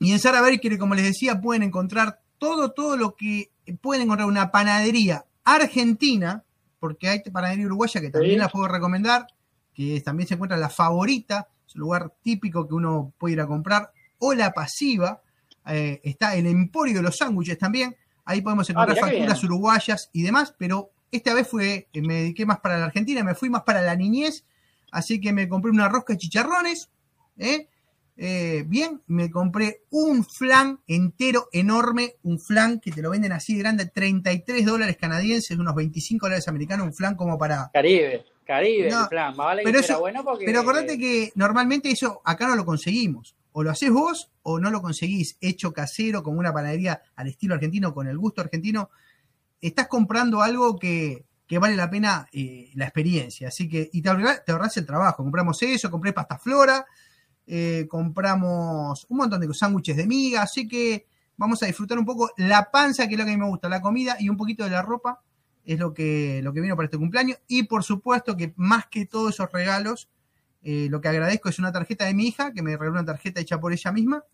[0.00, 4.28] Y en Sara Bakery, como les decía, pueden encontrar todo, todo lo que pueden encontrar
[4.28, 6.44] una panadería argentina,
[6.80, 8.38] porque hay panadería uruguaya que también Sí.
[8.38, 9.26] la puedo recomendar,
[9.74, 13.46] que también se encuentra la favorita, es un lugar típico que uno puede ir a
[13.46, 15.22] comprar, o la pasiva,
[15.66, 20.10] eh, está el Emporio de los Sándwiches también, ahí podemos encontrar mirá qué facturas uruguayas
[20.12, 23.48] y demás, pero esta vez fue, eh, me dediqué más para la Argentina, me fui
[23.48, 24.44] más para la niñez,
[24.90, 26.90] así que me compré una rosca de chicharrones,
[27.38, 27.68] ¿eh?
[28.16, 33.54] Eh, bien, me compré un flan entero enorme, un flan que te lo venden así
[33.54, 37.70] de grande, 33 dólares canadienses, unos 25 dólares americanos, un flan como para...
[37.72, 39.36] Caribe, Caribe, No, el plan.
[39.36, 40.44] Más vale pero que fuera eso- bueno porque.
[40.44, 43.34] Pero acordate que normalmente eso acá no lo conseguimos.
[43.52, 47.54] O lo haces vos o no lo conseguís hecho casero, como una panadería al estilo
[47.54, 48.90] argentino, con el gusto argentino.
[49.60, 53.48] Estás comprando algo que, que vale la pena eh, la experiencia.
[53.48, 55.22] Así que, y te ahorrás, te ahorrás el trabajo.
[55.22, 56.84] Compramos eso, compré pasta flora,
[57.54, 60.40] eh, compramos un montón de sándwiches de miga.
[60.40, 63.40] Así que vamos a disfrutar un poco la panza, que es lo que a mí
[63.42, 65.20] me gusta, la comida y un poquito de la ropa.
[65.62, 67.40] Es lo que, lo que vino para este cumpleaños.
[67.48, 70.08] Y por supuesto que más que todos esos regalos,
[70.62, 73.42] eh, lo que agradezco es una tarjeta de mi hija, que me regaló una tarjeta
[73.42, 74.24] hecha por ella misma.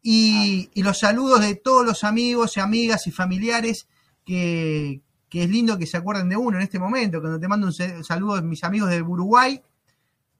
[0.00, 3.88] Y, los saludos de todos los amigos y amigas y familiares
[4.24, 7.20] que, que es lindo que se acuerden de uno en este momento.
[7.20, 9.60] Cuando te mando un saludo de mis amigos de Uruguay,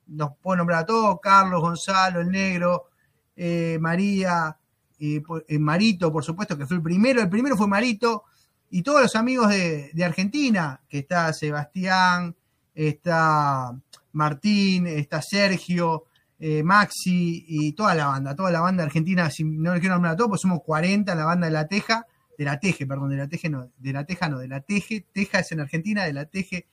[0.08, 2.88] los puedo nombrar a todos, Carlos, Gonzalo, el negro,
[3.34, 4.56] eh, María,
[4.98, 5.22] eh,
[5.58, 7.20] Marito, por supuesto, que fue el primero.
[7.20, 8.24] El primero fue Marito.
[8.70, 12.34] Y todos los amigos de, Argentina, que está Sebastián,
[12.74, 13.78] está
[14.12, 16.04] Martín, está Sergio,
[16.38, 20.14] eh, Maxi y toda la banda, toda la banda argentina, si no le quiero nombrar
[20.14, 23.16] a todos, pues somos 40, la banda de la Teja, de la Teje, perdón, de
[23.16, 26.12] la Teje no, de la Teja no, de la Teje, Teja es en Argentina, de
[26.12, 26.66] la Teje,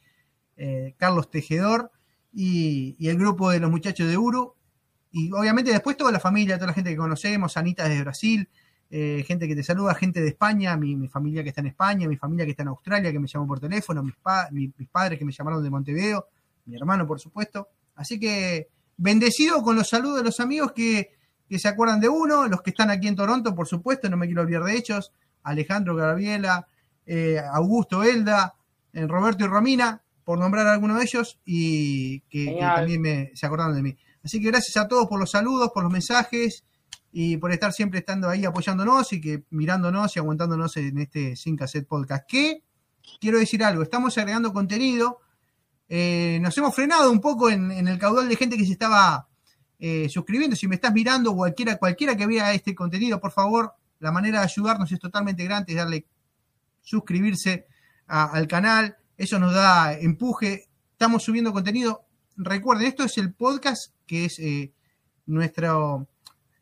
[0.98, 1.92] Carlos Tejedor
[2.34, 4.54] y, el grupo de los muchachos de Uru,
[5.12, 8.50] y obviamente después toda la familia, toda la gente que conocemos, Anita desde Brasil,
[8.90, 12.08] eh, gente que te saluda, gente de España, mi, mi familia que está en España,
[12.08, 14.90] mi familia que está en Australia, que me llamó por teléfono, mis, pa- mi- mis
[14.90, 16.28] padres que me llamaron de Montevideo,
[16.66, 17.68] mi hermano, por supuesto.
[17.96, 18.68] Así que
[18.98, 21.12] bendecido con los saludos de los amigos que,
[21.50, 24.28] que se acuerdan de uno, los que están aquí en Toronto, por supuesto, no me
[24.28, 25.12] quiero olvidar de ellos,
[25.44, 26.68] Alejandro Gabriela,
[27.06, 28.56] eh, Augusto Elda,
[28.94, 33.46] eh, Roberto y Romina, por nombrar a alguno de ellos, y que, también me, se
[33.46, 33.98] acordaron de mí.
[34.24, 36.64] Así que gracias a todos por los saludos, por los mensajes
[37.12, 41.56] y por estar siempre estando ahí apoyándonos y que mirándonos y aguantándonos en este Sin
[41.58, 42.26] Cassette Podcast.
[42.28, 42.64] Que
[43.20, 45.20] quiero decir algo, estamos agregando contenido.
[45.90, 49.28] eh, nos hemos frenado un poco en, en el caudal de gente que se estaba
[49.78, 50.56] eh, suscribiendo.
[50.56, 54.46] Si me estás mirando, cualquiera, cualquiera que vea este contenido, por favor, la manera de
[54.46, 56.06] ayudarnos es totalmente gratis, darle
[56.82, 57.68] suscribirse
[58.08, 62.06] a- al canal, eso nos da empuje, estamos subiendo contenido.
[62.38, 64.72] Recuerden, esto es el podcast que es eh,
[65.26, 66.08] nuestro,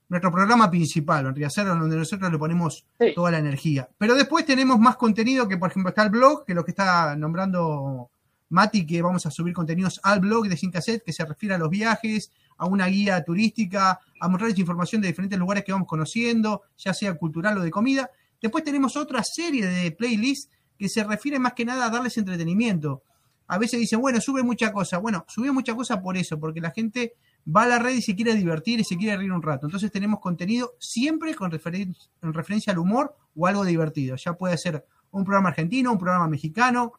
[0.10, 3.14] nuestro programa principal, en realidad, donde nosotros le ponemos Sí.
[3.16, 3.90] toda la energía.
[3.98, 6.72] Pero después tenemos más contenido que, por ejemplo, está el blog, que es lo que
[6.72, 8.10] está nombrando
[8.50, 11.58] Mati, que vamos a subir contenidos al blog de Sin Cassette, que se refiere a
[11.58, 16.64] los viajes, a una guía turística, a mostrarles información de diferentes lugares que vamos conociendo,
[16.78, 18.12] ya sea cultural o de comida.
[18.42, 23.04] Después tenemos otra serie de playlists que se refiere más que nada a darles entretenimiento.
[23.46, 24.98] A veces dicen, bueno, sube mucha cosa.
[24.98, 27.13] Bueno, sube mucha cosa por eso, porque la gente
[27.48, 29.67] va a la red y se quiere divertir y se quiere reír un rato.
[29.67, 34.15] Entonces tenemos contenido siempre con referen en referencia al humor o algo divertido.
[34.15, 36.94] Ya puede ser un programa argentino, un programa mexicano,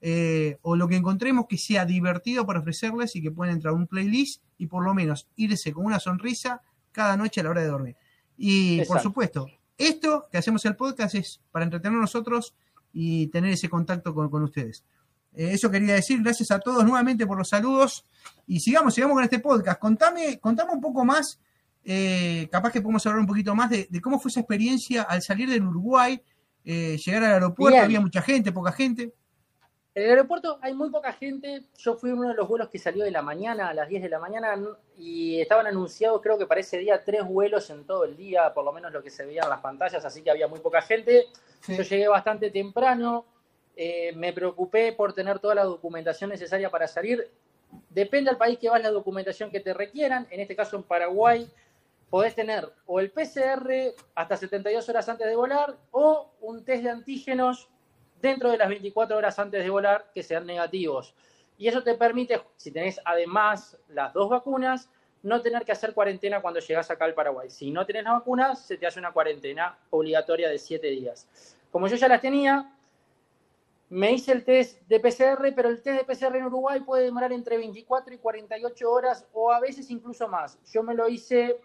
[0.00, 3.76] eh, o lo que encontremos que sea divertido para ofrecerles y que puedan entrar a
[3.76, 6.62] un playlist y por lo menos irse con una sonrisa
[6.92, 7.96] cada noche a la hora de dormir.
[8.38, 12.54] Y por supuesto, esto que hacemos el podcast es para entretener nosotros
[12.92, 14.84] y tener ese contacto con, con ustedes.
[15.34, 18.04] Eh, eso quería decir, gracias a todos nuevamente por los saludos
[18.46, 19.78] y sigamos, sigamos con este podcast.
[19.78, 21.38] Contame, contame un poco más,
[21.84, 25.22] eh, capaz que podemos hablar un poquito más de, de cómo fue esa experiencia al
[25.22, 26.20] salir del Uruguay,
[26.64, 27.84] eh, llegar al aeropuerto, Bien.
[27.84, 29.14] había mucha gente, poca gente.
[29.98, 31.64] En el aeropuerto hay muy poca gente.
[31.76, 34.08] Yo fui uno de los vuelos que salió de la mañana, a las 10 de
[34.08, 34.56] la mañana,
[34.96, 38.64] y estaban anunciados, creo que para ese día, tres vuelos en todo el día, por
[38.64, 41.26] lo menos lo que se veía en las pantallas, así que había muy poca gente.
[41.66, 43.24] Yo llegué bastante temprano,
[43.74, 47.28] eh, me preocupé por tener toda la documentación necesaria para salir.
[47.90, 50.28] Depende del país que vas, la documentación que te requieran.
[50.30, 51.50] En este caso, en Paraguay,
[52.08, 56.90] podés tener o el PCR hasta 72 horas antes de volar o un test de
[56.90, 57.68] antígenos
[58.20, 61.14] dentro de las 24 horas antes de volar que sean negativos.
[61.56, 64.88] Y eso te permite, si tenés además las dos vacunas,
[65.22, 67.50] no tener que hacer cuarentena cuando llegas acá al Paraguay.
[67.50, 71.26] Si no tenés las vacunas, se te hace una cuarentena obligatoria de 7 días.
[71.70, 72.72] Como yo ya las tenía,
[73.90, 77.32] me hice el test de PCR, pero el test de PCR en Uruguay puede demorar
[77.32, 80.58] entre 24 y 48 horas o a veces incluso más.
[80.72, 81.58] Yo me lo hice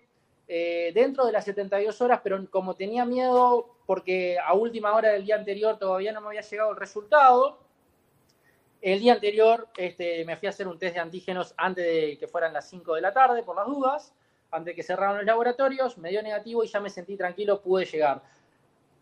[0.47, 5.25] eh, dentro de las 72 horas, pero como tenía miedo porque a última hora del
[5.25, 7.59] día anterior todavía no me había llegado el resultado,
[8.81, 12.27] el día anterior este, me fui a hacer un test de antígenos antes de que
[12.27, 14.13] fueran las 5 de la tarde, por las dudas,
[14.51, 17.85] antes de que cerraran los laboratorios, me dio negativo y ya me sentí tranquilo, pude
[17.85, 18.21] llegar.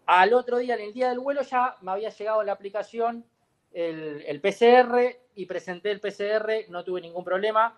[0.06, 3.26] Al otro día, en el día del vuelo, ya me había llegado la aplicación,
[3.74, 7.76] el, el PCR, y presenté el PCR, no tuve ningún problema.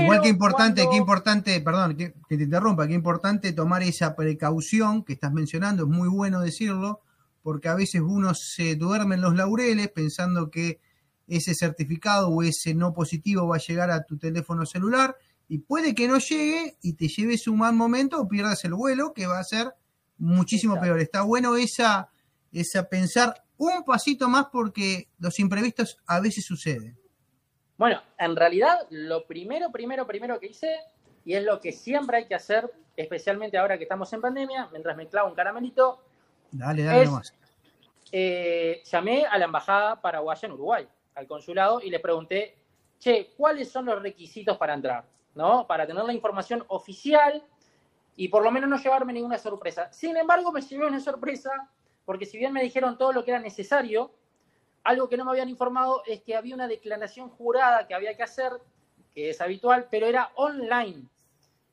[0.00, 4.14] Igual que importante, cuando- que importante, perdón, que, que te interrumpa, que importante tomar esa
[4.16, 7.00] precaución que estás mencionando, es muy bueno decirlo,
[7.42, 10.80] porque a veces uno se duerme en los laureles pensando que
[11.26, 15.16] ese certificado o ese no positivo va a llegar a tu teléfono celular
[15.48, 19.12] y puede que no llegue y te lleves un mal momento o pierdas el vuelo,
[19.14, 19.74] que va a ser
[20.18, 20.86] muchísimo Exacto.
[20.94, 21.00] peor.
[21.00, 22.08] Está bueno esa,
[22.50, 26.98] esa pensar un pasito más porque los imprevistos a veces suceden.
[27.76, 30.80] Bueno, en realidad lo primero, primero, primero que hice,
[31.24, 34.96] y es lo que siempre hay que hacer, especialmente ahora que estamos en pandemia, mientras
[34.96, 36.00] me clavo un caramelito,
[36.52, 37.34] Dale, dale Es- nomás.
[38.12, 42.56] eh, llamé a la embajada paraguaya en Uruguay, al consulado, y le pregunté,
[43.00, 45.04] che, ¿cuáles son los requisitos para entrar?
[45.34, 45.66] ¿No?
[45.66, 47.42] Para tener la información oficial
[48.14, 49.92] y por lo menos no llevarme ninguna sorpresa.
[49.92, 51.50] Sin embargo, me llevé una sorpresa,
[52.04, 54.12] porque si bien me dijeron todo lo que era necesario,
[54.84, 58.22] algo que no me habían informado es que había una declaración jurada que había que
[58.22, 58.52] hacer,
[59.14, 61.08] que es habitual, pero era online.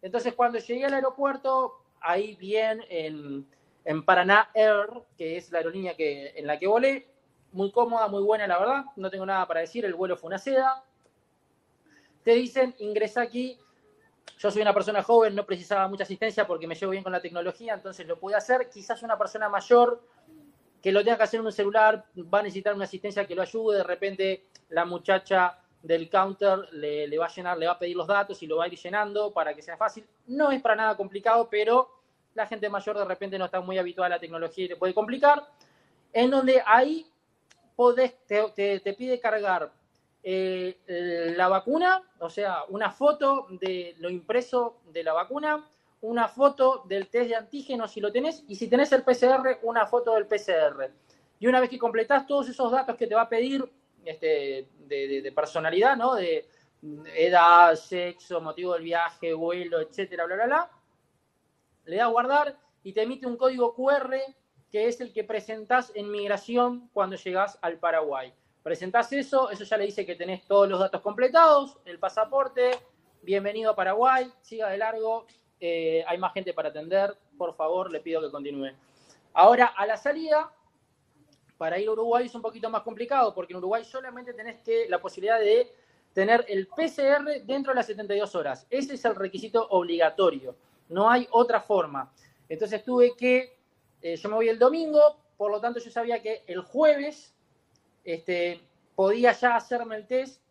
[0.02, 3.46] Entonces, cuando llegué al aeropuerto, ahí bien en,
[3.84, 7.08] en Paraná Air, que es la aerolínea que, en la que volé,
[7.52, 10.38] muy cómoda, muy buena, la verdad, no tengo nada para decir, el vuelo fue una
[10.38, 10.84] seda.
[12.24, 13.60] Te dicen, ingresa aquí.
[14.38, 17.22] Yo soy una persona joven, no precisaba mucha asistencia porque me llevo bien con la
[17.22, 18.70] tecnología, entonces lo pude hacer.
[18.70, 20.02] Quizás una persona mayor
[20.82, 23.42] que lo tenga que hacer en un celular va a necesitar una asistencia que lo
[23.42, 23.78] ayude.
[23.78, 28.08] De repente la muchacha del counter le, va a llenar, le va a pedir los
[28.08, 30.06] datos y lo va a ir llenando para que sea fácil.
[30.28, 31.90] No es para nada complicado, pero
[32.34, 34.94] la gente mayor de repente no está muy habituada a la tecnología y le puede
[34.94, 35.48] complicar.
[36.14, 37.06] En donde ahí
[37.76, 39.72] podés, te pide cargar
[40.24, 45.68] eh, la vacuna, o sea, una foto de lo impreso de la vacuna,
[46.02, 49.86] una foto del test de antígenos si lo tenés, y si tenés el PCR, una
[49.86, 50.92] foto del PCR.
[51.40, 53.68] Y una vez que completás todos esos datos que te va a pedir
[54.04, 56.16] este, de, personalidad, ¿no?
[56.16, 56.48] De
[57.16, 60.72] edad, sexo, motivo del viaje, vuelo, etcétera, bla, bla, bla,
[61.86, 64.16] le das guardar y te emite un código QR
[64.72, 68.34] que es el que presentás en migración cuando llegás al Paraguay.
[68.64, 72.72] Presentás eso, eso ya le dice que tenés todos los datos completados, el pasaporte,
[73.22, 75.26] bienvenido a Paraguay, siga de largo,
[75.62, 78.72] eh, hay más gente para atender, por favor, le pido que continúe.
[79.34, 80.52] Ahora, a la salida,
[81.58, 84.90] para ir a Uruguay es un poquito más complicado, porque en Uruguay solamente tenés que
[84.90, 85.72] la posibilidad de
[86.14, 88.66] tener el PCR dentro de las 72 horas.
[88.72, 90.56] Ese es el requisito obligatorio.
[90.90, 92.12] No hay otra forma.
[92.50, 93.56] Entonces tuve que,
[94.02, 97.34] eh, yo me voy el domingo, por lo tanto yo sabía que el jueves
[98.04, 98.60] este,
[98.96, 100.42] podía ya hacerme el test.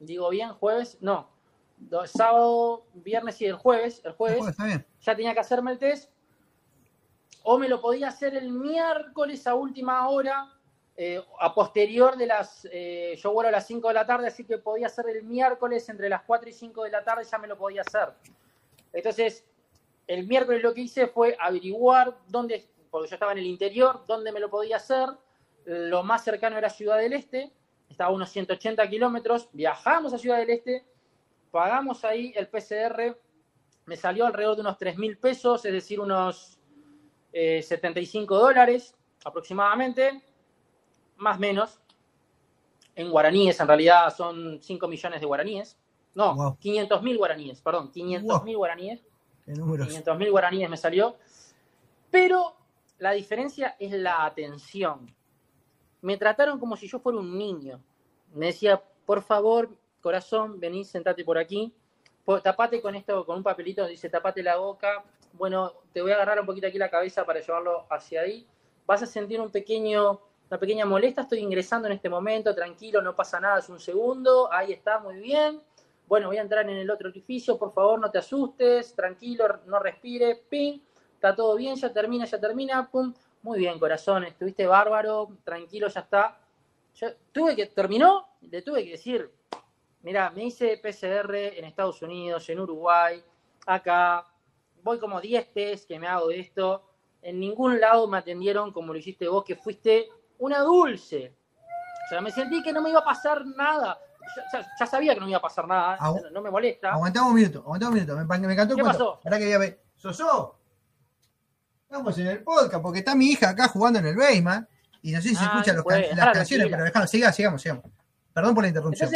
[0.00, 1.31] Digo bien, jueves, no.
[2.06, 4.44] Sábado, viernes y el jueves, el jueves,
[5.00, 6.10] ya tenía que hacerme el test.
[7.42, 10.52] O me lo podía hacer el miércoles a última hora,
[10.96, 14.44] eh, a posterior de las, eh, yo vuelo a las 5 de la tarde, así
[14.44, 17.48] que podía ser el miércoles entre las 4 y 5 de la tarde, ya me
[17.48, 18.10] lo podía hacer.
[18.92, 19.44] Entonces,
[20.06, 24.32] el miércoles lo que hice fue averiguar dónde, porque yo estaba en el interior, dónde
[24.32, 25.08] me lo podía hacer.
[25.64, 27.50] Lo más cercano era Ciudad del Este,
[27.88, 29.48] estaba a unos 180 kilómetros.
[29.52, 30.84] Viajamos a Ciudad del Este,
[31.52, 33.16] pagamos ahí el PCR,
[33.86, 36.58] me salió alrededor de unos 3 mil pesos, es decir, unos
[37.32, 40.22] 75 eh, dólares aproximadamente
[41.22, 41.80] más o menos,
[42.94, 45.78] en guaraníes, en realidad son 5 millones de guaraníes.
[46.14, 46.56] No, wow.
[46.58, 49.00] 500 mil guaraníes, perdón, 500 mil guaraníes.
[49.46, 51.16] 500 mil guaraníes me salió.
[52.10, 52.54] Pero
[52.98, 55.14] la diferencia es la atención.
[56.02, 57.80] Me trataron como si yo fuera un niño.
[58.34, 59.70] Me decía, por favor,
[60.02, 61.72] corazón, vení, sentate por aquí.
[62.42, 65.04] Tapate con esto, con un papelito, dice, tapate la boca.
[65.32, 68.46] Bueno, te voy a agarrar un poquito aquí la cabeza para llevarlo hacia ahí.
[68.86, 70.20] Vas a sentir un pequeño
[70.52, 74.52] una pequeña molesta, estoy ingresando en este momento, tranquilo, no pasa nada, es un segundo,
[74.52, 75.62] ahí está, muy bien.
[76.06, 79.78] Bueno, voy a entrar en el otro orificio, por favor, no te asustes, tranquilo, no
[79.78, 80.80] respire, ping,
[81.14, 83.14] está todo bien, ya termina, ya termina, pum.
[83.40, 86.38] Muy bien, corazón, estuviste bárbaro, tranquilo, ya está.
[86.96, 89.30] Yo tuve que, terminó, le tuve que decir,
[90.02, 93.22] mira, me hice PCR en Estados Unidos, en Uruguay,
[93.66, 94.26] acá,
[94.82, 96.82] voy como 10 test que me hago de esto,
[97.22, 101.34] en ningún lado me atendieron como lo hiciste vos, que fuiste una dulce.
[102.04, 103.98] O sea, me sentí que no me iba a pasar nada.
[104.78, 105.98] Ya, sabía que no me iba a pasar nada,
[106.32, 106.92] no, me molesta.
[106.92, 108.16] Aguantamos un minuto, aguantamos un minuto.
[108.16, 109.20] Me, me encantó ¿Qué pasó?
[109.24, 109.82] Ahora que voy a ver.
[109.96, 110.58] ¿Sosó?
[111.84, 114.66] Estamos en el podcast porque está mi hija acá jugando en el Bayman
[115.02, 115.76] y no sé si se escuchan
[116.16, 117.84] las canciones, pero dejamos, sigamos, sigamos, sigamos.
[118.32, 119.10] Perdón por la interrupción.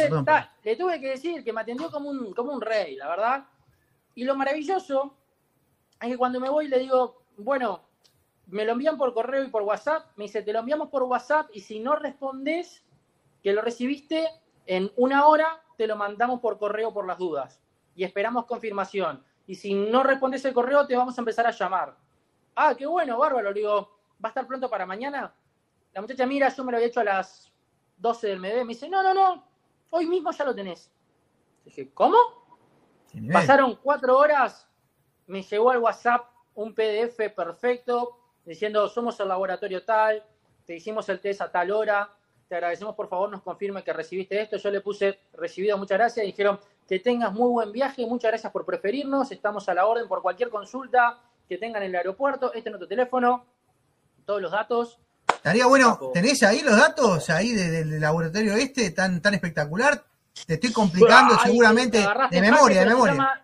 [0.63, 3.45] le tuve que decir que me atendió como un, como un rey, la verdad.
[4.15, 5.15] Y lo maravilloso
[6.01, 7.81] es que cuando me voy le digo, bueno,
[8.47, 11.49] me lo envían por correo y por WhatsApp, me dice, te lo enviamos por WhatsApp
[11.53, 12.83] y si no respondes
[13.43, 14.27] que lo recibiste,
[14.65, 17.61] en una hora te lo mandamos por correo por las dudas
[17.95, 19.23] y esperamos confirmación.
[19.47, 21.95] Y si no respondes el correo, te vamos a empezar a llamar.
[22.55, 23.51] Ah, qué bueno, bárbaro.
[23.51, 25.33] Le digo, ¿va a estar pronto para mañana?
[25.93, 27.51] La muchacha, mira, yo me lo había hecho a las
[27.97, 28.65] 12 del mediodía.
[28.65, 29.43] Me dice, no, no, no,
[29.91, 30.91] hoy mismo ya lo tenés.
[31.65, 32.17] Dije, ¿cómo?
[33.31, 34.67] Pasaron cuatro horas,
[35.25, 40.23] me llegó al WhatsApp un PDF perfecto, diciendo somos el laboratorio tal,
[40.65, 42.13] te hicimos el test a tal hora,
[42.47, 44.57] te agradecemos por favor nos confirme que recibiste esto.
[44.57, 48.65] Yo le puse recibido, muchas gracias, dijeron que tengas muy buen viaje, muchas gracias por
[48.65, 52.71] preferirnos, estamos a la orden por cualquier consulta que tengan en el aeropuerto, este es
[52.71, 53.45] nuestro teléfono,
[54.25, 54.99] todos los datos.
[55.37, 60.03] Estaría bueno, ¿tenés ahí los datos ahí del laboratorio este tan, tan espectacular?
[60.45, 63.41] Te estoy complicando seguramente de memoria, de memoria.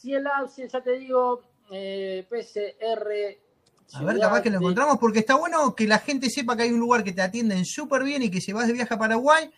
[0.00, 0.24] Si el,
[0.68, 3.46] ya te digo, eh, PCR
[3.94, 6.72] a ver, capaz que lo encontramos, porque está bueno que la gente sepa que hay
[6.72, 9.50] un lugar que te atienden súper bien y que si vas de viaje a Paraguay,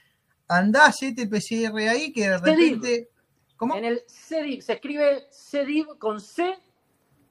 [0.48, 3.10] andás, hacete el PCR ahí, que de repente.
[3.56, 3.74] ¿Cómo?
[3.74, 6.56] En el CEDIV, se escribe CEDIV con C,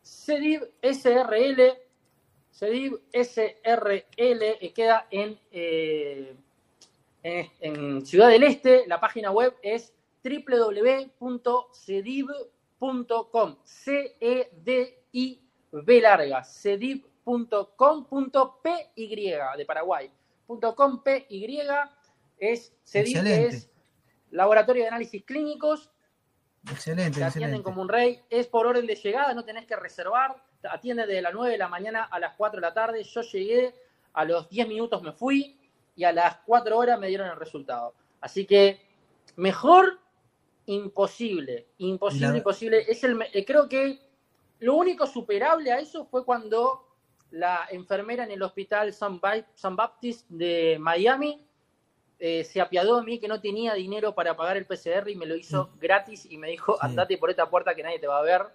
[0.03, 1.77] CEDIV SRL,
[2.57, 6.35] CEDIV SRL, que queda en, eh,
[7.21, 8.87] en, en Ciudad del Este.
[8.87, 9.93] La página web es
[10.23, 11.15] www.cediv.com,
[13.63, 15.41] C-E-D-I
[15.71, 16.43] B larga,
[19.57, 20.11] de Paraguay.
[20.47, 21.59] .com.py
[22.39, 23.69] es CEDIP, es
[24.31, 25.91] Laboratorio de Análisis Clínicos.
[26.71, 28.21] Excelente, Te atienden como un rey.
[28.29, 30.46] Es por orden de llegada, no tenés que reservar.
[30.61, 33.03] Te atienden de las 9 de la mañana a las 4 de la tarde.
[33.03, 33.75] Yo llegué,
[34.13, 35.57] a los 10 minutos me fui
[35.95, 37.93] y a las 4 horas me dieron el resultado.
[38.21, 38.81] Así que
[39.35, 39.99] mejor
[40.65, 42.85] imposible, imposible, imposible.
[42.87, 43.99] Es el, eh, creo que
[44.59, 46.87] lo único superable a eso fue cuando
[47.31, 51.45] la enfermera en el hospital San, Baptist de Miami
[52.19, 55.25] eh, se apiadó de mí que no tenía dinero para pagar el PCR y me
[55.25, 55.79] lo hizo mm.
[55.79, 58.47] gratis y me dijo, andate por esta puerta que nadie te va a ver.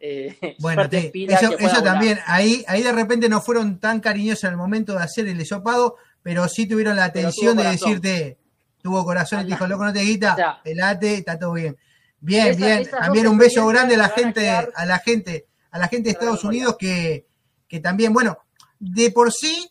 [0.00, 4.94] Eh, bueno, eso, también, ahí, ahí de repente no fueron tan cariñosos en el momento
[4.94, 8.38] de hacer el hisopado, pero sí tuvieron la atención de decirte,
[8.82, 11.76] tuvo corazón y te dijo, loco, no te guita, pelate, está todo bien.
[12.20, 12.88] Bien, bien.
[12.90, 16.44] También un beso grande a la gente, a, la gente, a la gente de Estados
[16.44, 17.26] Unidos que,
[17.68, 18.38] que también, bueno,
[18.78, 19.70] de por sí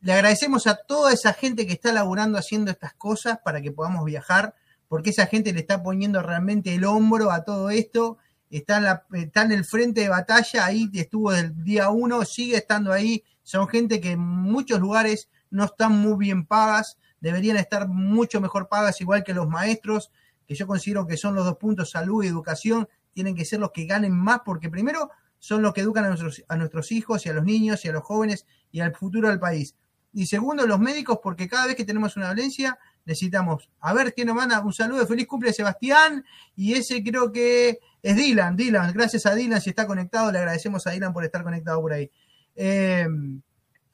[0.00, 4.04] le agradecemos a toda esa gente que está laburando haciendo estas cosas para que podamos
[4.04, 4.54] viajar,
[4.88, 8.18] porque esa gente le está poniendo realmente el hombro a todo esto,
[8.58, 12.92] está en, la, el frente de batalla, ahí estuvo desde el día uno, sigue estando
[12.92, 18.40] ahí, son gente que en muchos lugares no están muy bien pagas, deberían estar mucho
[18.40, 20.10] mejor pagas, igual que los maestros,
[20.46, 23.70] que yo considero que son los dos puntos, salud y educación, tienen que ser los
[23.70, 27.28] que ganen más, porque primero son los que educan a nuestros, a nuestros hijos y
[27.28, 29.74] a los niños y a los jóvenes y al futuro del país.
[30.12, 34.24] Y segundo, los médicos, porque cada vez que tenemos una dolencia, necesitamos, a ver qué
[34.24, 36.24] nos manda, un saludo, feliz cumple Sebastián,
[36.54, 40.86] y ese creo que es Dylan, Dylan, gracias a Dylan si está conectado, le agradecemos
[40.86, 42.10] a Dylan por estar conectado por ahí.
[42.56, 43.06] Eh,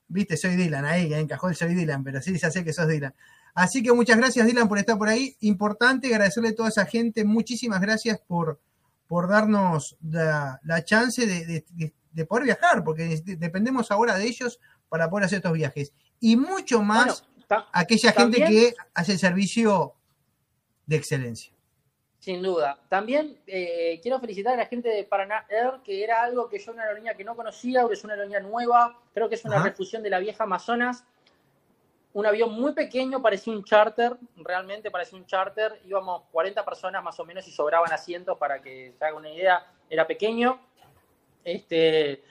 [0.09, 3.15] viste, soy Dylan, ahí encajó el soy Dylan, pero sí, ya sé que sos Dylan.
[3.55, 7.25] Así que muchas gracias Dylan por estar por ahí, importante agradecerle a toda esa gente,
[7.25, 8.61] muchísimas gracias por,
[9.07, 15.37] por darnos la, chance de, poder viajar, porque dependemos ahora de ellos para poder hacer
[15.39, 15.93] estos viajes.
[16.19, 17.25] Y mucho más
[17.73, 19.95] aquella gente que hace el servicio
[20.87, 21.58] de excelencia.
[22.29, 22.79] Sin duda.
[22.91, 26.73] También eh, quiero felicitar a la gente de Paraná Air, que era algo que yo
[26.73, 30.11] una aerolínea que no conocía, es una aerolínea nueva, creo que es una refusión de
[30.11, 31.07] la vieja Amazonas.
[32.13, 35.81] Un avión muy pequeño, parecía un charter, realmente parecía un charter.
[35.87, 39.67] Íbamos 40 personas más o menos y sobraban asientos para que se haga una idea.
[39.89, 40.61] Era pequeño.
[41.43, 42.23] Este,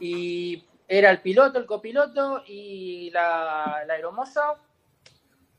[0.00, 4.54] y era el piloto, el copiloto y la, la aeromoza.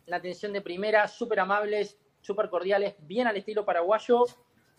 [0.08, 4.26] La atención de primera, súper amables, súper cordiales, bien al estilo paraguayo.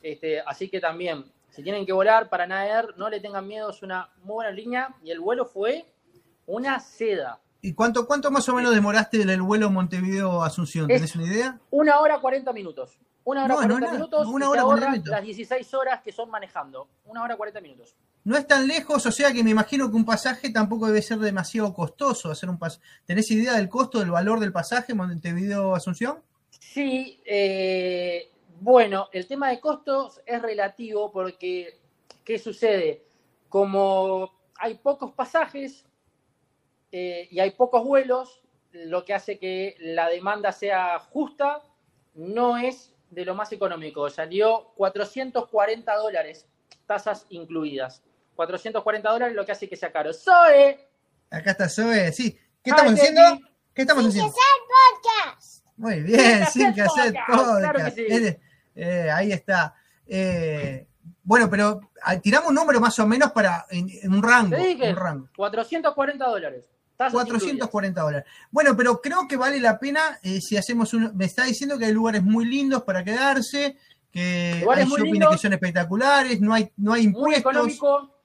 [0.03, 3.82] Este, así que también, si tienen que volar para Naer, no le tengan miedo, es
[3.82, 4.95] una muy buena línea.
[5.03, 5.86] Y el vuelo fue
[6.47, 7.41] una seda.
[7.61, 10.86] ¿Y cuánto, cuánto más o menos demoraste el vuelo Montevideo-Asunción?
[10.86, 11.59] ¿Tenés una idea?
[11.70, 12.99] Una hora cuarenta minutos.
[13.24, 15.11] Una hora cuarenta minutos una hora minutos.
[15.11, 16.89] las 16 horas que son manejando.
[17.05, 17.97] Una hora cuarenta minutos
[18.28, 21.18] no es tan lejos, o sea que me imagino que un pasaje tampoco debe ser
[21.18, 22.84] demasiado costoso hacer un pasaje.
[23.07, 26.18] ¿Tenés idea del costo, del valor del pasaje Montevideo Asunción?
[26.59, 28.31] Sí, eh,
[28.61, 31.79] bueno, el tema de costos es relativo porque,
[32.25, 33.05] ¿qué sucede?
[33.49, 35.85] Como hay pocos pasajes
[36.93, 38.43] eh, y hay pocos vuelos,
[38.73, 41.63] lo que hace que la demanda sea justa,
[42.15, 44.11] no es de lo más económico.
[44.11, 46.47] Salió 440 dólares,
[46.87, 48.03] tasas incluidas.
[48.37, 50.13] 440 dólares, lo que hace que sea caro.
[50.13, 50.79] ¡Zoe!
[51.31, 52.39] Acá está Zoe, sí.
[52.63, 53.23] ¿Qué estamos haciendo?
[53.75, 54.33] ¿Qué estamos haciendo?
[54.33, 55.58] podcast.
[55.79, 56.72] Muy bien, sin.
[56.74, 58.37] Claro que sí.
[58.74, 59.74] eh, ahí está.
[60.07, 60.87] Eh,
[61.22, 64.57] bueno, pero ah, tiramos un número más o menos para en, un rango.
[64.57, 65.29] Dije, un rango.
[65.37, 66.64] 440 dólares.
[66.97, 68.29] 440 dólares.
[68.51, 71.16] Bueno, pero creo que vale la pena eh, si hacemos un...
[71.16, 73.76] Me está diciendo que hay lugares muy lindos para quedarse,
[74.11, 77.55] que hay shopping que son espectaculares, no hay, no hay impuestos.
[77.55, 78.18] Muy económico,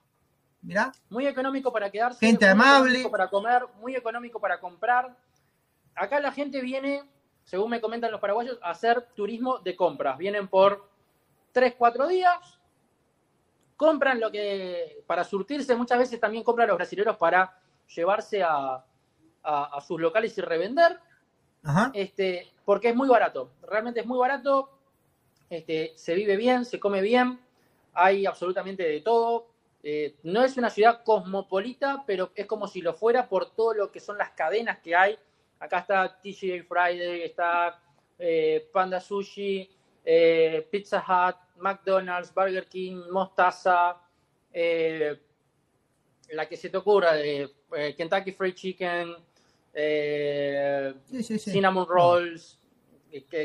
[1.10, 2.26] muy económico para quedarse.
[2.26, 3.08] Gente amable.
[3.08, 5.16] Para comer, muy económico para comprar.
[5.94, 7.02] Acá la gente viene,
[7.44, 10.18] según me comentan los paraguayos, a hacer turismo de compras.
[10.18, 10.88] Vienen por
[11.52, 12.58] 3, 4 días,
[13.76, 17.58] compran lo que, para surtirse, muchas veces también compran los brasileños para
[17.94, 18.84] llevarse a,
[19.86, 20.98] sus locales y revender.
[21.92, 24.70] Este, porque es muy barato, realmente es muy barato,
[25.48, 27.40] este, se vive bien, se come bien,
[27.94, 29.46] hay absolutamente de todo,
[29.82, 33.92] eh, no es una ciudad cosmopolita, pero es como si lo fuera por todo lo
[33.92, 35.18] que son las cadenas que hay.
[35.64, 37.80] Acá está TGI Friday, está
[38.18, 39.66] eh, Panda Sushi,
[40.04, 43.96] eh, Pizza Hut, McDonald's, Burger King, Mostaza,
[44.52, 47.12] la que se te ocurra,
[47.96, 49.14] Kentucky Fried Chicken,
[51.38, 52.58] Cinnamon Rolls.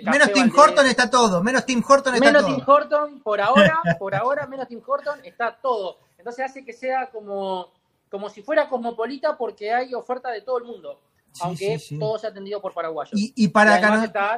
[0.04, 2.42] menos Tim Horton está todo, menos Tim Horton está todo.
[2.44, 6.00] Menos Tim Horton, por ahora, por ahora, menos Tim Horton está todo.
[6.18, 7.72] Entonces hace que sea como,
[8.12, 11.00] como si fuera cosmopolita porque hay oferta de todo el mundo,
[11.42, 13.12] aunque todo sea atendido por paraguayos.
[13.14, 14.38] Y, para está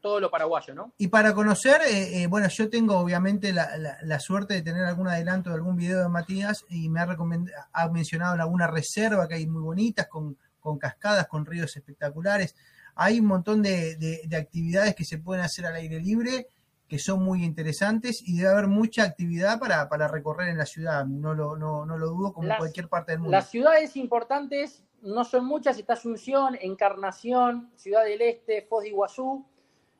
[0.00, 0.92] todo lo paraguayo, ¿no?
[0.98, 5.50] Y para conocer, eh, eh, bueno, yo tengo obviamente la, suerte de tener algún adelanto
[5.50, 7.16] de algún video de Matías y me ha,
[7.72, 10.36] ha mencionado alguna reserva que hay muy bonitas, con,
[10.78, 12.56] cascadas, con ríos espectaculares.
[12.96, 16.48] Hay un montón de, de actividades que se pueden hacer al aire libre
[16.92, 21.32] que son muy interesantes y debe haber mucha actividad para, recorrer en la ciudad, no
[21.32, 23.32] lo, no, lo dudo como en cualquier parte del mundo.
[23.32, 29.44] Las ciudades importantes no son muchas, está Asunción, Encarnación, Ciudad del Este, Foz de Iguazú,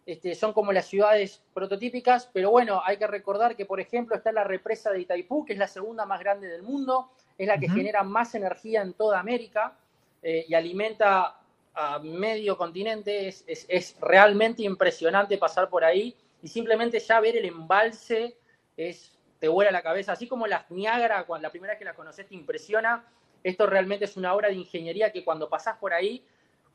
[0.05, 4.33] este, son como las ciudades prototípicas, pero bueno, hay que recordar que, por ejemplo, está
[4.33, 7.69] la represa de Itaipú, que es la segunda más grande del mundo, es la que
[7.69, 9.77] genera más energía en toda América
[10.23, 11.37] eh, y alimenta
[11.75, 17.47] a medio continente, es, es realmente impresionante pasar por ahí y simplemente ya ver el
[17.47, 18.37] embalse
[18.77, 21.97] es, te vuela la cabeza, así como las Niágara, cuando la primera vez que las
[21.97, 23.05] conoces te impresiona,
[23.43, 26.25] esto realmente es una obra de ingeniería que cuando pasás por ahí,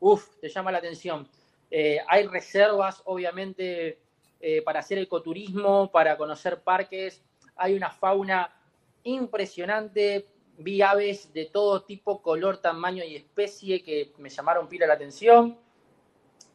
[0.00, 1.28] uff, te llama la atención.
[1.70, 3.98] Eh, hay reservas, obviamente,
[4.40, 7.22] eh, para hacer ecoturismo, para conocer parques.
[7.56, 8.54] Hay una fauna
[9.02, 10.26] impresionante,
[10.58, 15.58] vi aves de todo tipo, color, tamaño y especie que me llamaron pila la atención.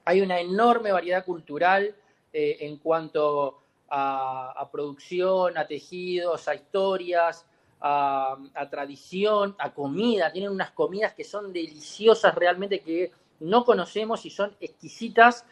[0.06, 1.96] Hay una enorme variedad cultural
[2.32, 7.46] eh, en cuanto a, producción, a tejidos, a historias,
[7.86, 10.32] a, tradición, a comida.
[10.32, 13.12] Tienen unas comidas que son deliciosas realmente, que
[13.42, 15.46] no conocemos y son exquisitas.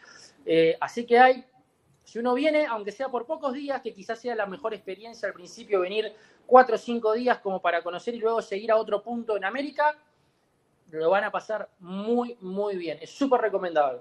[0.46, 1.44] Eh, así que hay,
[2.04, 5.34] si uno viene, aunque sea por pocos días, que quizás sea la mejor experiencia al
[5.34, 6.10] principio venir
[6.46, 9.94] cuatro o cinco días como para conocer y luego seguir a otro punto en América,
[10.90, 12.98] lo van a pasar muy, muy bien.
[13.02, 14.00] Es súper recomendable.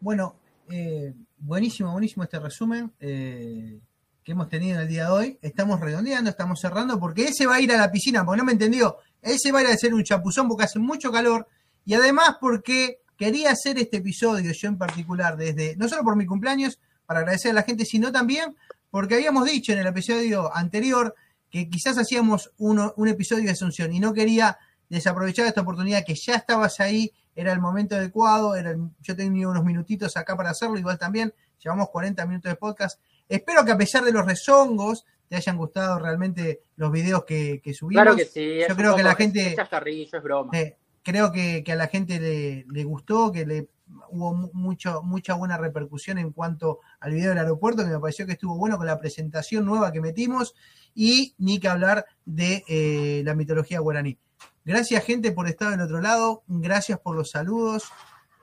[0.00, 0.36] Bueno,
[0.70, 3.78] eh, buenísimo, buenísimo este resumen eh,
[4.26, 5.38] que hemos tenido en el día de hoy.
[5.40, 8.50] Estamos redondeando, estamos cerrando, porque ese va a ir a la piscina, porque no me
[8.50, 8.96] entendió.
[9.22, 11.46] Ese va a ir a hacer un chapuzón porque hace mucho calor
[11.84, 16.26] y además porque quería hacer este episodio, yo en particular, desde, no solo por mi
[16.26, 18.56] cumpleaños, para agradecer a la gente, sino también
[18.90, 21.14] porque habíamos dicho en el episodio anterior
[21.48, 24.58] que quizás hacíamos un episodio de Asunción y no quería
[24.88, 28.54] desaprovechar esta oportunidad que ya estabas ahí, era el momento adecuado,
[29.00, 33.00] yo tenía unos minutitos acá para hacerlo, igual también, llevamos 40 minutos de podcast.
[33.28, 38.02] Espero que a pesar de los rezongos, te hayan gustado realmente los videos que, subimos.
[38.02, 38.60] Claro que sí.
[38.68, 39.56] Yo creo que la gente...
[39.56, 40.56] Es broma.
[40.56, 43.68] Eh, creo que, a la gente le, gustó, que le
[44.10, 48.32] hubo mucho, mucha buena repercusión en cuanto al video del aeropuerto, que me pareció que
[48.32, 50.54] estuvo bueno con la presentación nueva que metimos
[50.94, 54.18] y ni que hablar de eh, la mitología guaraní.
[54.64, 57.84] Gracias gente por estar del otro lado, gracias por los saludos.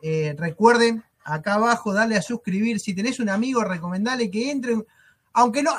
[0.02, 2.80] Eh, recuerden acá abajo darle a suscribir.
[2.80, 4.86] Si tenés un amigo, recomendale que entren,
[5.34, 5.72] aunque no,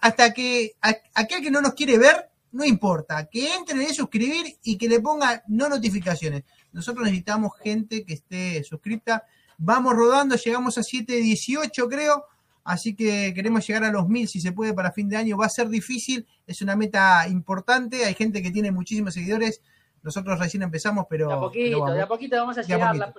[0.00, 0.76] hasta que
[1.14, 5.00] aquel que no nos quiere ver, no importa, que entren y suscribir y que le
[5.00, 6.44] ponga no notificaciones.
[6.72, 9.24] Nosotros necesitamos gente que esté suscripta.
[9.58, 12.24] Vamos rodando, llegamos a 718 creo.
[12.64, 15.36] Así que queremos llegar a los mil si se puede para fin de año.
[15.36, 18.04] Va a ser difícil, es una meta importante.
[18.04, 19.60] Hay gente que tiene muchísimos seguidores.
[20.02, 21.28] Nosotros recién empezamos, pero.
[21.28, 23.14] De a poquito, vamos, de a poquito vamos a llegar.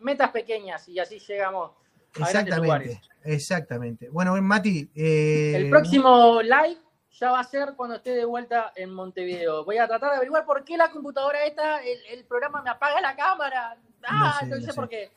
[0.00, 1.72] metas pequeñas y así llegamos.
[2.20, 4.08] A exactamente, exactamente.
[4.08, 4.90] Bueno, Mati.
[4.94, 6.78] Eh, el próximo live
[7.10, 9.64] ya va a ser cuando esté de vuelta en Montevideo.
[9.64, 13.16] Voy a tratar de averiguar por qué la computadora esta, el, programa me apaga la
[13.16, 13.76] cámara.
[14.06, 15.10] Ah, no sé, por qué.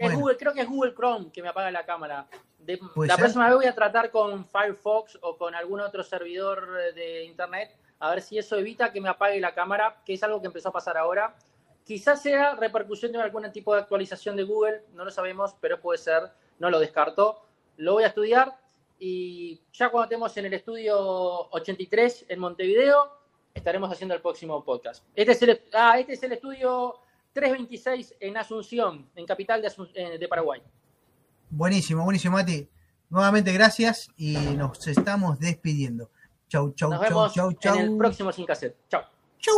[0.00, 2.26] Google, creo que es Google Chrome que me apaga la cámara
[3.06, 7.76] la próxima vez voy a tratar con Firefox o con algún otro servidor de internet,
[8.00, 10.70] a ver si eso evita que me apague la cámara, que es algo que empezó
[10.70, 11.36] a pasar ahora.
[11.84, 15.98] Quizás sea repercusión de algún tipo de actualización de Google, no lo sabemos, pero puede
[15.98, 17.44] ser, no lo descarto.
[17.76, 18.58] Lo voy a estudiar
[18.98, 20.98] y ya cuando estemos en el estudio
[21.50, 23.18] 83 en Montevideo,
[23.52, 25.04] estaremos haciendo el próximo podcast.
[25.14, 27.00] Este es el, ah, este es estudio
[27.34, 30.62] 326 en Asunción, en capital de, eh, de Paraguay.
[31.50, 32.68] Buenísimo, buenísimo, Mati.
[33.10, 36.10] Nuevamente gracias y nos estamos despidiendo.
[36.50, 37.76] Chau, chau, nos chau, vemos chau, chau.
[37.76, 38.76] En el próximo Sin Cassette.
[38.88, 39.02] Chau.
[39.38, 39.54] Chau.